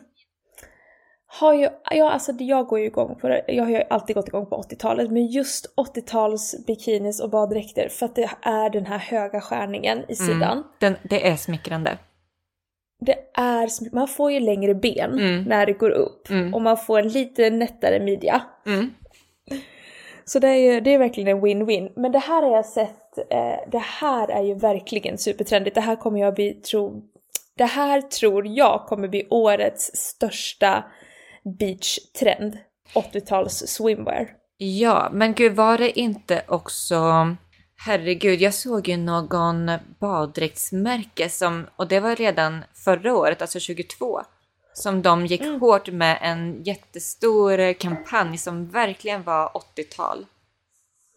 [1.34, 4.28] Har ju, ja alltså jag går ju igång på det, jag har ju alltid gått
[4.28, 8.98] igång på 80-talet, men just 80-tals bikinis och baddräkter för att det är den här
[8.98, 10.58] höga skärningen i sidan.
[10.58, 11.98] mm, den, det är smickrande.
[13.06, 15.44] Det är, sm- man får ju längre ben Mm.
[15.44, 16.54] när det går upp Mm.
[16.54, 18.42] och man får en lite nättare midja.
[18.66, 18.94] Mm.
[20.26, 21.92] Så det är ju det är verkligen en win-win.
[21.96, 25.76] Men det här har jag sett, eh, det här är ju verkligen supertrendigt.
[25.76, 27.02] Det här kommer jag bli, tro,
[27.58, 30.84] det här tror jag kommer bli årets största
[31.60, 32.58] beach-trend.
[32.94, 34.30] 80-tals swimwear.
[34.58, 36.96] Ja, men gud var det inte också...
[37.86, 44.22] Herregud, jag såg ju någon baddräktsmärke som, och det var redan förra året, alltså 22,
[44.74, 45.60] som de gick Mm.
[45.62, 50.26] hårt med en jättestor kampanj som verkligen var 80-tal.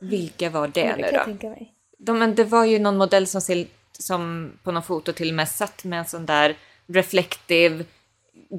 [0.01, 1.25] Vilka var det det nu då?
[1.25, 1.73] tänka mig.
[1.99, 3.67] De, det var ju någon modell som, ser,
[3.99, 7.85] som på någon foto till och med satt med en sån där reflective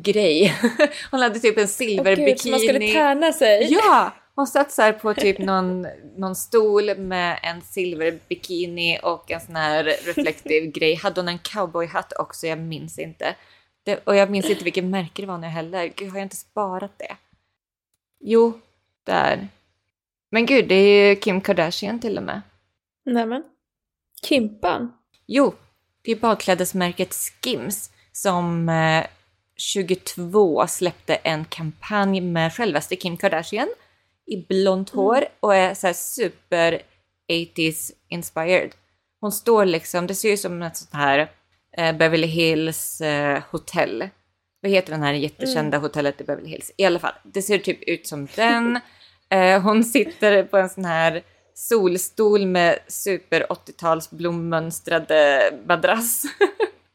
[0.04, 0.54] grej.
[1.12, 2.30] Hon hade typ en silverbikini.
[2.32, 3.68] gud, så man skulle tärna sig.
[3.74, 4.12] Ja!
[4.36, 9.84] Hon satt här på typ någon, någon stol med en silverbikini och en sån här
[9.84, 10.95] reflektiv grej.
[10.95, 12.48] Hade hon en cowboyhatt också?
[12.48, 13.36] Jag minns inte.
[13.84, 15.91] Det, och jag minns inte vilket märke det var nu heller.
[15.95, 17.15] Gud, har jag inte sparat det?
[18.19, 18.60] Jo,
[19.04, 19.48] där.
[20.30, 22.41] Men gud, det är ju Kim Kardashian till och med.
[23.06, 23.43] Nämen.
[24.24, 24.93] Kimpan.
[25.26, 25.54] Jo,
[26.02, 29.06] det är badklädesmärket Skims som eh,
[29.58, 33.69] 22 släppte en kampanj med självaste Kim Kardashian
[34.28, 36.82] i blont hår och är så här super
[37.32, 38.72] 80s inspired.
[39.22, 41.32] Hon står liksom, det ser ju som ett sånt här
[41.78, 44.10] eh, Beverly Hills eh, hotell.
[44.62, 46.72] Vad heter den här jättekända hotellet i Beverly Hills?
[46.78, 48.80] I alla fall, det ser typ ut som den.
[49.30, 56.24] Eh, hon sitter på en sån här solstol med super 80-tals blommönstrade madrass.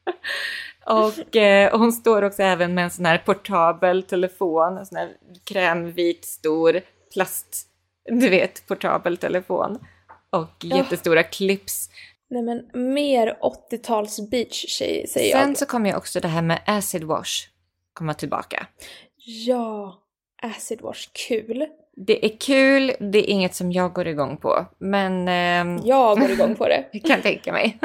[0.87, 5.13] och eh, hon står också även med en sån här portabel telefon, en sån här
[5.45, 6.81] krämvit stor
[7.13, 7.67] plast,
[8.09, 9.79] du vet, portabel telefon.
[10.31, 11.91] Och jättestora clips.
[12.31, 13.39] Nej men mer
[13.71, 15.59] 80-tals beach tjej säger Sen jag.
[15.59, 17.51] så kommer ju också det här med acid wash
[17.93, 18.67] komma tillbaka.
[19.17, 20.03] Ja,
[20.43, 21.67] acid wash, kul.
[21.97, 26.31] Det är kul, det är inget som jag går igång på, men ehm, Jag går
[26.31, 26.85] igång på det.
[26.93, 27.79] jag kan tänka mig.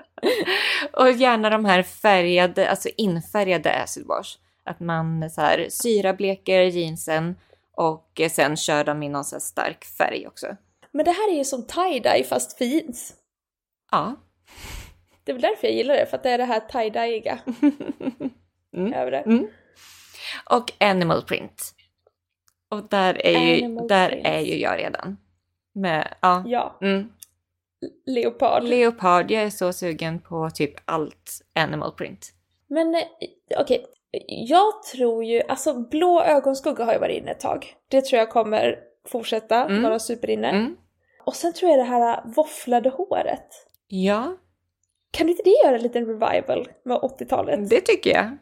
[0.92, 4.36] och gärna de här färgade, alltså infärgade acid wash.
[4.64, 7.34] Att man så här syrableker jeansen
[7.76, 10.56] och eh, sen kör dem i någon så stark färg också.
[10.92, 13.14] Men det här är ju som tie-dye fast för jeans.
[13.90, 14.14] Ja,
[15.24, 17.38] Det är väl därför jag gillar det, för att det är det här tie-dyiga
[18.76, 18.92] Mm.
[18.92, 19.18] över det.
[19.18, 19.46] Mm.
[20.50, 21.72] och animal print.
[22.70, 24.26] Och där är ju, Animal där print.
[24.26, 25.16] är ju jag redan.
[25.74, 26.42] Med, ja.
[26.46, 27.12] Ja, Mm.
[28.06, 28.62] leopard.
[28.64, 32.32] Leopard, jag är så sugen på typ allt animal print.
[32.66, 33.02] Men eh,
[33.60, 33.86] okej,
[34.26, 37.74] jag tror ju, alltså blå ögonskugga har ju varit inne ett tag.
[37.88, 38.76] Det tror jag kommer
[39.08, 39.82] fortsätta Mm.
[39.82, 40.48] vara superinne.
[40.50, 40.76] Mm.
[41.24, 43.46] Och sen tror jag det här våfflade håret.
[43.88, 44.36] Ja,
[45.10, 47.70] Kan inte det göra en liten revival med 80-talet?
[47.70, 48.26] Det tycker jag.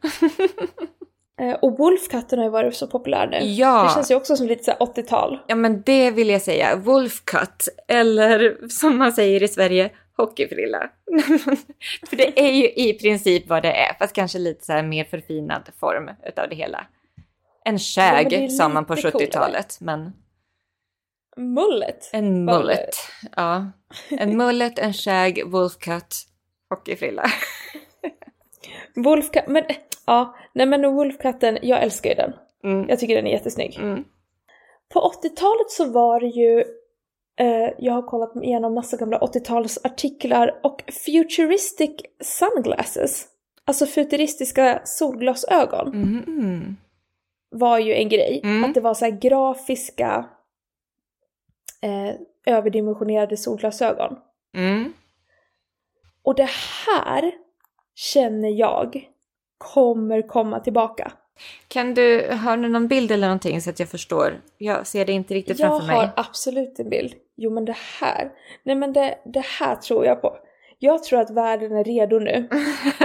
[1.40, 3.38] Eh, och Wolfkatten har ju varit så populär nu.
[3.46, 3.82] Ja.
[3.88, 5.38] Det känns ju också som lite så här 80-tal.
[5.46, 6.76] Ja men det vill jag säga.
[6.76, 7.68] Wolfcut.
[7.88, 10.90] Eller som man säger i Sverige, hockeyfrilla.
[12.08, 13.94] För det är ju i princip vad det är.
[13.98, 16.86] Fast kanske lite så mer förfinad form utav det hela.
[17.64, 19.26] En Ja, käg men det är sa man på lite coolare.
[19.26, 19.78] 70-talet.
[19.80, 20.12] Men
[21.36, 22.10] Mullet!
[22.12, 22.96] en mullet.
[23.36, 23.66] Ja.
[24.10, 26.16] En mullet, en käg, wolfcut,
[26.70, 27.24] hockeyfrilla.
[28.96, 29.64] Wolfkatt, men
[30.06, 32.32] ja, nej men Wolfkatten, jag älskar ju den.
[32.64, 32.88] Mm.
[32.88, 33.76] Jag tycker den är jättesnygg.
[33.78, 34.04] Mm.
[34.94, 36.64] På 80-talet så var det ju,
[37.78, 43.26] jag har kollat igenom massa gamla 80-talsartiklar och futuristic sunglasses,
[43.64, 46.76] alltså futuristiska solglasögon, Mm.
[47.50, 48.40] Var ju en grej.
[48.44, 48.64] Mm.
[48.64, 50.28] Att det var så här grafiska,
[51.82, 52.14] eh,
[52.46, 54.16] överdimensionerade solglasögon.
[54.56, 54.92] Mm.
[56.22, 56.48] Och det
[56.86, 57.32] här
[57.94, 59.08] känner jag
[59.58, 61.12] kommer komma tillbaka.
[61.68, 64.40] Kan du, har du någon bild eller någonting så att jag förstår?
[64.58, 65.96] Jag ser det inte riktigt Jag framför mig.
[65.96, 67.14] har absolut en bild.
[67.36, 68.30] Jo men det här,
[68.62, 70.36] nej men det, det här tror jag på.
[70.78, 72.48] Jag tror att världen är redo nu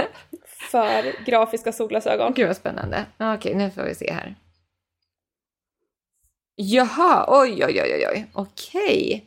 [0.70, 2.32] för grafiska solglasögon.
[2.34, 3.04] Gud vad spännande.
[3.18, 4.34] Okej, nu får vi se här.
[6.54, 8.26] Jaha, oj, oj, oj, oj, oj.
[8.32, 9.26] Okej.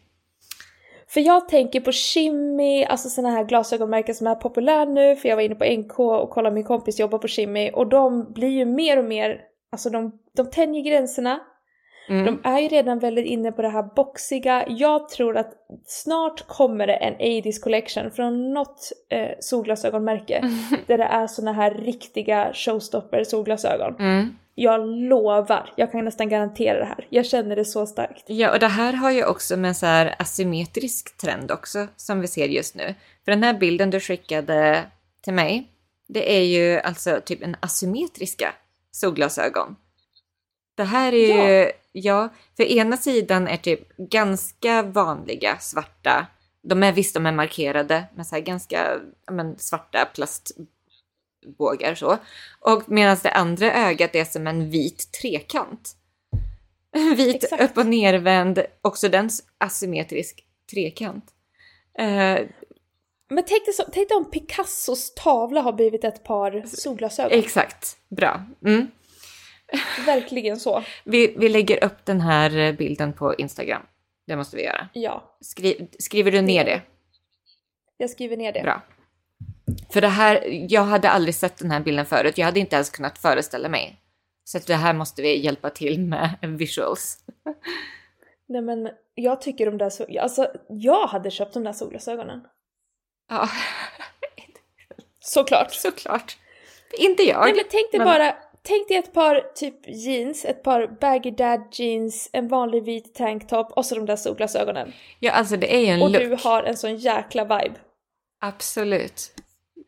[1.14, 5.36] För jag tänker på Shimmy, alltså sådana här glasögonmärken som är populära nu, för jag
[5.36, 8.66] var inne på NK och kollade min kompis jobba på Shimmy och de blir ju
[8.66, 11.40] mer och mer, alltså de, de tänjer gränserna.
[12.10, 12.26] Mm.
[12.26, 14.66] De är ju redan väldigt inne på det här boxiga.
[14.68, 15.54] Jag tror att
[15.86, 20.42] snart kommer det en 80s collection från något eh, solglasögonmärke
[20.88, 23.96] där det är såna här riktiga showstopper solglasögon.
[24.00, 24.38] Mm.
[24.56, 27.08] Jag lovar, jag kan nästan garantera det här.
[27.10, 28.24] Jag känner det så starkt.
[28.28, 32.22] Ja, och det här har ju också med en så här asymmetrisk trend också som
[32.22, 32.96] vi ser just nu.
[33.26, 34.84] För den här bilden du skickade
[35.22, 35.68] till mig,
[36.08, 38.54] det är ju alltså typ en asymmetriska
[38.92, 39.76] solglasögon.
[40.76, 46.28] Det här är ju, ja, för ena sidan är typ ganska vanliga svarta,
[46.64, 52.18] de är visst de är markerade med så här ganska ja, men, svarta plastbågar så.
[52.60, 55.96] Och medan det andra ögat är som en vit trekant.
[56.92, 57.64] En vit Exakt.
[57.64, 61.26] upp och nervänd, också den asymmetrisk trekant.
[62.00, 62.40] Eh,
[63.30, 67.40] Men tänk dig, så, tänk dig om Picassos tavla har blivit ett par solglasögon.
[67.40, 68.46] exakt, bra.
[68.66, 68.88] Mm.
[70.06, 70.84] Verkligen så.
[71.04, 73.82] Vi, vi lägger upp den här eh, bilden på Instagram.
[74.28, 74.88] Det måste vi göra.
[74.94, 76.82] Ja, Skriv, skriver du ner det?
[77.98, 78.62] jag skriver ner det.
[78.62, 78.82] Bra.
[79.94, 82.38] För det här, jag hade aldrig sett den här bilden förut.
[82.38, 84.00] Jag hade inte ens kunnat föreställa mig.
[84.44, 87.18] Så att det här måste vi hjälpa till med visuals.
[88.48, 92.42] Nej men jag tycker de där så, alltså jag hade köpt de där solglasögonen.
[93.30, 93.50] Ja,
[95.20, 95.74] Såklart.
[95.74, 96.38] såklart.
[96.98, 97.42] Inte jag.
[97.46, 101.32] Nej men tänk dig men- bara, tänk dig ett par typ jeans, ett par baggy
[101.32, 104.94] dad jeans, en vanlig vit tanktop och så de där solglasögonen.
[105.20, 106.22] Ja, alltså det är ju en Och look.
[106.22, 107.76] du har en sån jäkla vibe.
[108.42, 109.32] Absolut.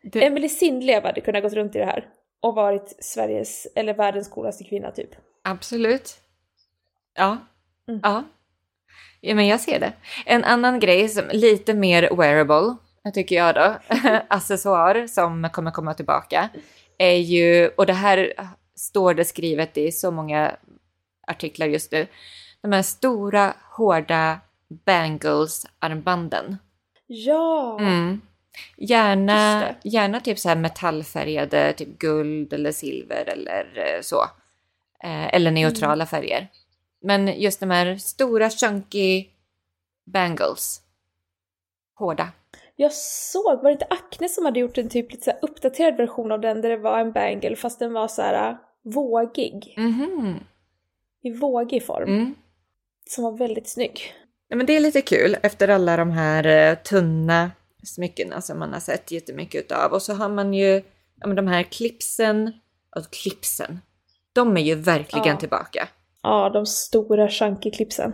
[0.04, 2.08] Det, Emily Sindlev hade kunnat gått runt i det här
[2.42, 5.10] och varit Sveriges eller världens coolaste kvinna typ.
[5.44, 6.18] Absolut.
[7.16, 7.38] Ja.
[7.88, 8.00] Mm.
[8.04, 8.24] Ja.
[9.22, 9.94] Ja, men jag ser det.
[10.26, 12.76] En annan grej som lite mer wearable,
[13.14, 13.76] tycker jag då,
[14.28, 16.50] accessoar som kommer komma tillbaka,
[16.98, 18.34] är ju, och det här
[18.76, 20.56] står det skrivet i så många
[21.28, 22.08] artiklar just nu,
[22.62, 26.58] de här stora hårda bangles-armbanden.
[27.08, 27.78] Ja!
[27.80, 28.22] Mm.
[28.78, 34.24] Gärna, gärna typ så här metallfärgade, typ guld eller silver eller eh, så.
[35.04, 36.48] Eh, eller neutrala färger.
[37.02, 39.26] Men just de här stora chunky
[40.06, 40.82] bangles.
[41.96, 42.32] Hårda.
[42.76, 46.32] Jag såg, var det inte Acne som hade gjort en typ lite så uppdaterad version
[46.32, 49.74] av den där det var en bangle fast den var så här äh, vågig.
[49.78, 50.40] Mhm.
[51.24, 52.10] I vågig form.
[52.10, 52.36] Mm.
[53.10, 54.14] Som var väldigt snygg.
[54.48, 57.52] Ja, men det är lite kul efter alla de här eh, tunna
[57.84, 59.92] smyckena som man har sett jättemycket utav.
[59.92, 60.82] Och så har man ju
[61.22, 62.54] ja, men de här clipsen.
[62.96, 63.80] Och clipsen.
[64.34, 65.38] De är ju verkligen Ja.
[65.38, 65.88] tillbaka.
[66.24, 68.14] Ja, de stora chunky clipsen.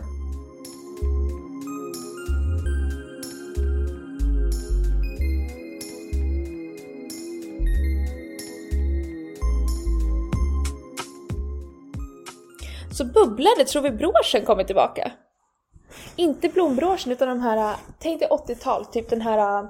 [12.94, 15.10] Så bubblade tror vi broschen kommer tillbaka.
[16.16, 19.66] Inte blombroschen utan de här, tänk dig 80-tal, typ den här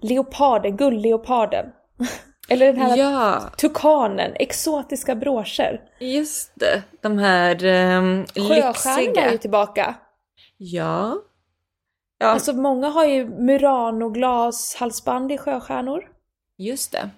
[0.00, 1.66] leoparden, guldleoparden.
[2.48, 5.80] Eller den här Ja, tukanen, exotiska broscher.
[6.00, 6.82] just det.
[7.00, 9.38] De här um, Sjöstjärnorna är ju lyxiga.
[9.38, 9.94] tillbaka.
[10.56, 11.16] Ja.
[12.18, 16.04] Ja, Alltså många har ju Murano glashalsband i sjöstjärnor.
[16.58, 17.10] just det.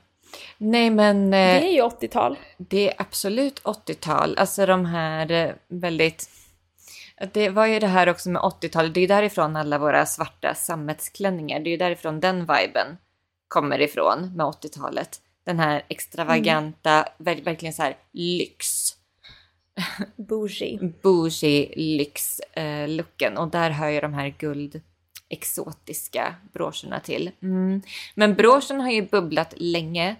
[0.58, 2.38] Nej men Det eh, är ju 80-tal.
[2.58, 4.38] det är absolut 80-tal.
[4.38, 6.30] Alltså de här eh, väldigt...
[7.32, 8.94] Det var ju det här också med 80-talet.
[8.94, 11.60] Det är ju därifrån alla våra svarta sammetsklänningar.
[11.60, 12.86] Det är ju därifrån den viben
[13.48, 15.20] kommer ifrån med 80-talet.
[15.44, 18.66] Den här extravaganta, ver- verkligen så här lyx.
[20.16, 20.78] Bougie.
[21.02, 24.80] bougie lyx eh, och där hör ju de här guld
[25.28, 27.30] exotiska broscherna till.
[27.42, 27.82] Mm.
[28.14, 30.16] Men broschen har ju bubblat länge.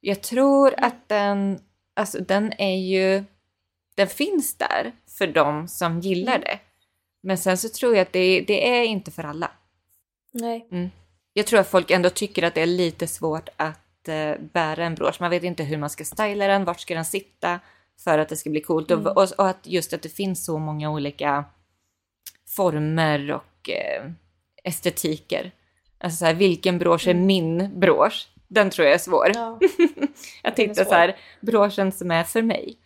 [0.00, 1.60] Jag tror att den,
[1.94, 3.24] alltså den är ju,
[3.94, 6.58] den finns där för de som gillar det.
[7.22, 9.50] Men sen så tror jag att det, det är inte för alla.
[10.32, 10.90] Nej.
[11.32, 14.94] Jag tror att folk ändå tycker att det är lite svårt att eh, bära en
[14.94, 15.20] brosch.
[15.20, 17.60] Man vet inte hur man ska styla den, vart ska den sitta
[18.04, 18.90] för att det ska bli coolt.
[18.90, 21.44] Och, och, och att just att det finns så många olika
[22.56, 24.10] former och eh,
[24.64, 25.52] estetiker.
[25.98, 28.28] Alltså så här, vilken brosch är min brosch?
[28.50, 29.32] Den tror jag är svår.
[29.34, 29.58] Ja.
[30.42, 32.76] är hitta så här, broschen som är för mig.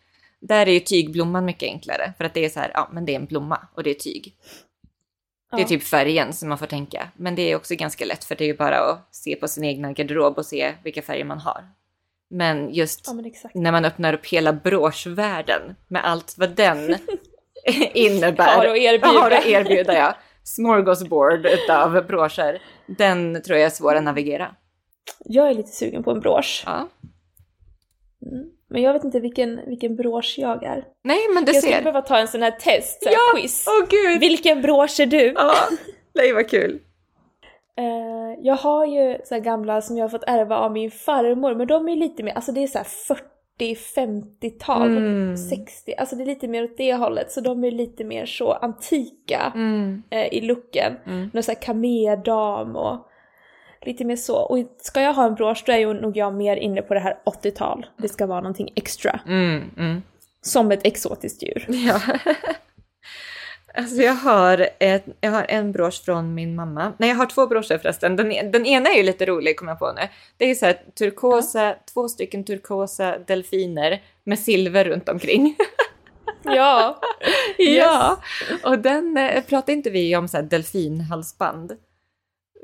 [0.40, 3.12] Där är ju tygblomman mycket enklare för att det är så här, ja men det
[3.12, 4.34] är en blomma och det är tyg.
[5.50, 5.66] Det är Ja.
[5.68, 7.08] typ färgen som man får tänka.
[7.16, 9.64] Men det är också ganska lätt för det är ju bara att se på sin
[9.64, 11.64] egna garderob och se vilka färger man har.
[12.30, 16.96] Men just ja, men när man öppnar upp hela broschvärlden med allt vad den
[17.94, 18.56] innebär.
[18.56, 19.20] Har att erbjuda.
[19.20, 20.16] Har att erbjuda, ja.
[20.44, 22.62] Smorgasbord utav broscher.
[22.86, 24.54] Den tror jag är svår att navigera.
[25.24, 26.62] Jag är lite sugen på en brosch.
[26.66, 26.88] Ja.
[28.68, 30.84] Men jag vet inte vilken, vilken brosch jag är.
[31.04, 31.82] Nej, men du Jag skulle ser.
[31.82, 33.66] behöva ta en sån här test, så här Ja, quiz.
[33.68, 34.20] Åh gud!
[34.20, 35.32] Vilken brosch är du?
[35.36, 35.52] Ja,
[36.14, 36.80] nej vad kul.
[37.78, 41.66] Eh, jag har ju så gamla som jag har fått ärva av min farmor, men
[41.66, 42.86] de är lite mer, alltså det är så här
[43.60, 45.36] 40-50-tal, Mm.
[45.36, 48.52] 60, alltså det är lite mer åt det hållet, så de är lite mer så
[48.52, 50.02] antika Mm.
[50.10, 50.92] eh, i looken.
[51.06, 51.30] Mm.
[51.32, 53.08] Någon sån här kamerdam och
[53.86, 54.36] lite mer så.
[54.36, 57.00] Och ska jag ha en brosch då är ju nog jag mer inne på det
[57.00, 57.86] här 80-tal.
[57.96, 59.20] Det ska vara någonting extra.
[59.26, 60.02] Mm, mm.
[60.42, 61.66] Som ett exotiskt djur.
[61.68, 62.00] Ja.
[63.76, 66.92] Alltså jag har, ett, jag har en brosch från min mamma.
[66.98, 68.16] Nej, jag har två broscher förresten.
[68.16, 70.08] Den, e- den ena är ju lite rolig, kommer jag på nu.
[70.36, 75.56] Det är så här turkosa, två stycken turkosa delfiner med silver runt omkring.
[76.44, 77.00] Ja!
[77.58, 78.18] ja,
[78.62, 81.72] och den eh, pratar inte vi om så här delfinhalsband.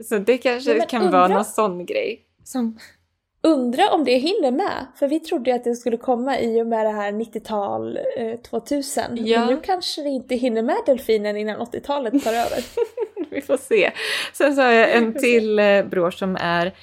[0.05, 2.21] Så det kanske men kan vara undra- någon sån grej.
[2.45, 2.79] Som,
[3.43, 4.87] Undrar om det hinner med?
[4.97, 8.37] För vi trodde ju att det skulle komma i och med det här 90-tal eh,
[8.41, 9.03] 2000.
[9.27, 9.41] Ja.
[9.41, 12.65] Men nu kanske det inte hinner med delfinen innan 80-talet tar över.
[13.31, 13.91] vi får se.
[14.33, 16.75] Sen så har jag en till eh, brosch som är,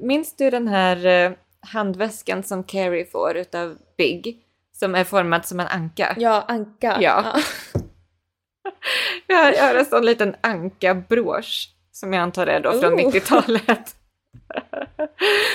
[0.00, 4.38] minns du den här eh, handväskan som Carrie får utav Big?
[4.72, 6.14] Som är formad som en anka.
[6.18, 6.98] Ja, anka.
[7.00, 7.24] Ja.
[9.28, 12.98] Har, jag har en sån liten anka-brosch som jag antar är då från Oh.
[12.98, 13.96] 90-talet.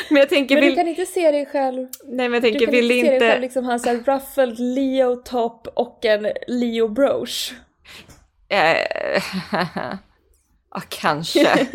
[0.10, 2.50] men jag tänker, Men du vill, kan inte se dig själv, nej men jag du
[2.50, 6.06] tänker, kan vill inte se dig själv liksom ha en sån ruffled Leo top och
[6.06, 7.54] en Leo brooch.
[8.50, 8.60] Eh,
[10.72, 11.44] ja, kanske.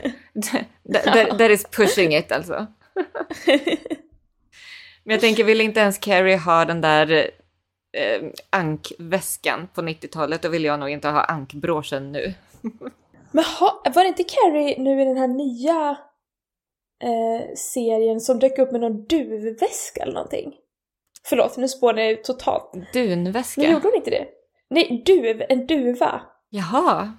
[0.93, 2.67] that, that, is pushing it alltså.
[5.05, 7.31] Men jag tänker, vill inte ens Carrie ha den där
[7.93, 12.35] eh, ankväskan på 90-talet, då vill jag nog inte ha ankbroschen nu.
[13.35, 15.97] Men ha, var det inte Carrie nu i den här nya
[17.03, 20.55] eh, serien som dök upp med någon duvväska eller någonting?
[21.25, 22.73] Förlåt, nu spånar jag totalt.
[22.93, 23.61] Dunväska?
[23.61, 24.27] Men gjorde hon inte det?
[24.71, 26.23] Nej, duv, en duva.
[26.51, 27.13] Jaha.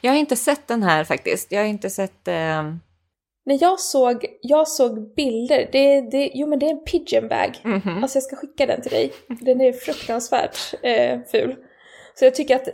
[0.00, 1.52] Jag har inte sett den här faktiskt.
[1.52, 2.28] Jag har inte sett...
[2.28, 2.62] Eh...
[3.44, 7.60] När jag såg, jag såg bilder, det, det, jo men det är en pigeon bag.
[7.64, 8.02] mhm.
[8.02, 9.12] Alltså jag ska skicka den till dig.
[9.28, 11.56] Den är fruktansvärt eh, ful.
[12.14, 12.68] Så jag tycker att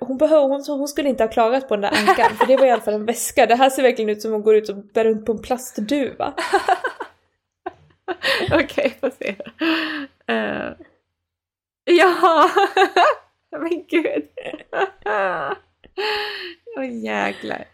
[0.00, 2.66] hon, behöver, hon, hon skulle inte ha klagat på den där ankan, för det var
[2.66, 3.46] i alla fall en väska.
[3.46, 6.34] Det här ser verkligen ut som hon går ut och bär runt på en plastduva.
[8.52, 9.36] Okej, får se.
[10.32, 10.72] Uh...
[11.84, 12.50] Jaha!
[13.58, 14.28] men gud.
[16.76, 17.64] Åh jäklar.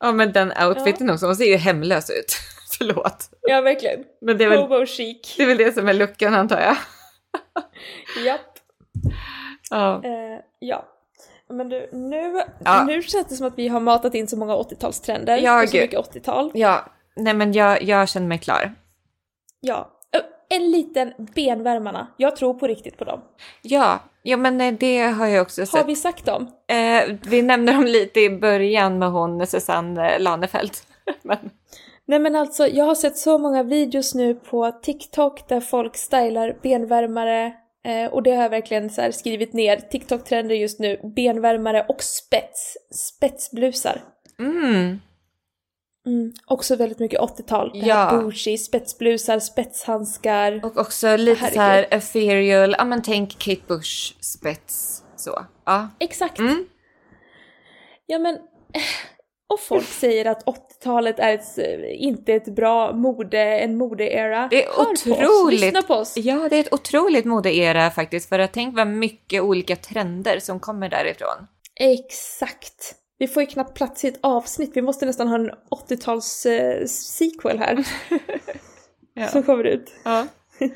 [0.00, 2.36] Ja men den outfiten också, hon ser ju hemlös ut.
[2.78, 3.30] Förlåt.
[3.40, 4.04] Ja, verkligen.
[4.20, 5.34] Men det är, väl, Hobo chic.
[5.36, 6.76] det är väl det som är luckan antar jag.
[8.24, 8.58] Japp.
[9.70, 10.04] Ja.
[10.04, 10.84] Eh, ja.
[11.48, 12.84] Men du, nu, Ja.
[12.84, 15.36] nu känns det som att vi har matat in så många 80-talstrender.
[15.36, 15.82] Ja, och så gud.
[15.82, 16.50] mycket 80-tal.
[16.54, 16.84] ja,
[17.16, 18.74] nej men jag, jag känner mig klar.
[19.60, 19.90] Ja.
[20.16, 22.06] Ö, En liten benvärmarna.
[22.16, 23.20] Jag tror på riktigt på dem.
[23.62, 25.86] Ja, ja men eh, det har jag också Har sett.
[25.86, 26.48] vi sagt dem?
[26.68, 30.86] Eh, vi nämnde dem lite i början med hon Susanne Lanefelt.
[31.22, 31.38] men,
[32.04, 36.56] Nej men alltså, jag har sett så många videos nu på TikTok där folk stylar
[36.62, 37.52] benvärmare
[37.86, 39.76] eh, och det har jag verkligen så skrivit ner.
[39.76, 44.00] TikTok-trender just nu, benvärmare och spets, spetsblusar.
[44.38, 45.00] Mm.
[46.06, 46.32] Mm.
[46.46, 47.70] Också väldigt mycket 80-tal.
[47.72, 48.10] Det Ja.
[48.12, 50.60] bougie, spetsblusar, spetshandskar.
[50.64, 51.54] Och också lite Herregud.
[51.54, 55.46] så här ethereal, ja men tänk Kate Bush spets så.
[55.66, 55.88] Ja.
[55.98, 56.38] Exakt.
[56.38, 56.66] Mm.
[58.06, 58.82] Ja men, eh,
[59.48, 64.48] och folk säger att 80-talet är ett, inte ett bra mode, en modeera.
[64.50, 65.60] Det är Hör på otroligt.
[65.60, 66.16] lyssna på oss.
[66.16, 68.28] Ja, det är ett otroligt modeera faktiskt.
[68.28, 71.46] För att tänk vad mycket olika trender som kommer därifrån.
[71.80, 72.94] Exakt.
[73.18, 75.50] Vi får ju knappt plats i ett avsnitt, vi måste nästan ha en
[75.90, 77.84] 80-tals eh, sequel här.
[79.32, 79.92] Som kommer ut.
[80.04, 80.26] Ja.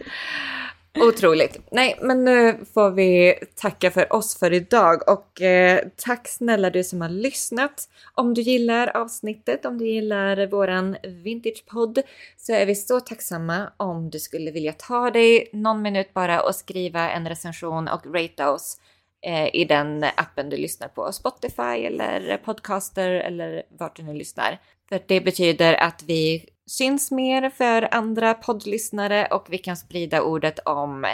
[0.98, 1.58] Otroligt.
[1.70, 6.84] Nej, men nu får vi tacka för oss för idag och eh, tack snälla du
[6.84, 7.88] som har lyssnat.
[8.14, 11.98] Om du gillar avsnittet, om du gillar våran vintagepodd
[12.36, 16.54] så är vi så tacksamma om du skulle vilja ta dig någon minut bara och
[16.54, 18.80] skriva en recension och rate oss
[19.26, 24.58] eh, i den appen du lyssnar på, Spotify eller Podcaster eller vart du nu lyssnar.
[24.88, 30.58] För det betyder att vi syns mer för andra poddlyssnare och vi kan sprida ordet
[30.58, 31.06] om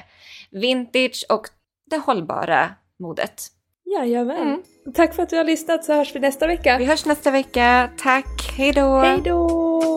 [0.50, 1.46] vintage och
[1.90, 3.42] det hållbara modet.
[3.84, 4.36] Jajamän.
[4.36, 4.62] Mm.
[4.94, 6.78] Tack för att du har lyssnat så hörs vi nästa vecka.
[6.78, 7.90] Vi hörs nästa vecka.
[7.98, 8.98] Tack, hej då!
[8.98, 9.95] Hej då!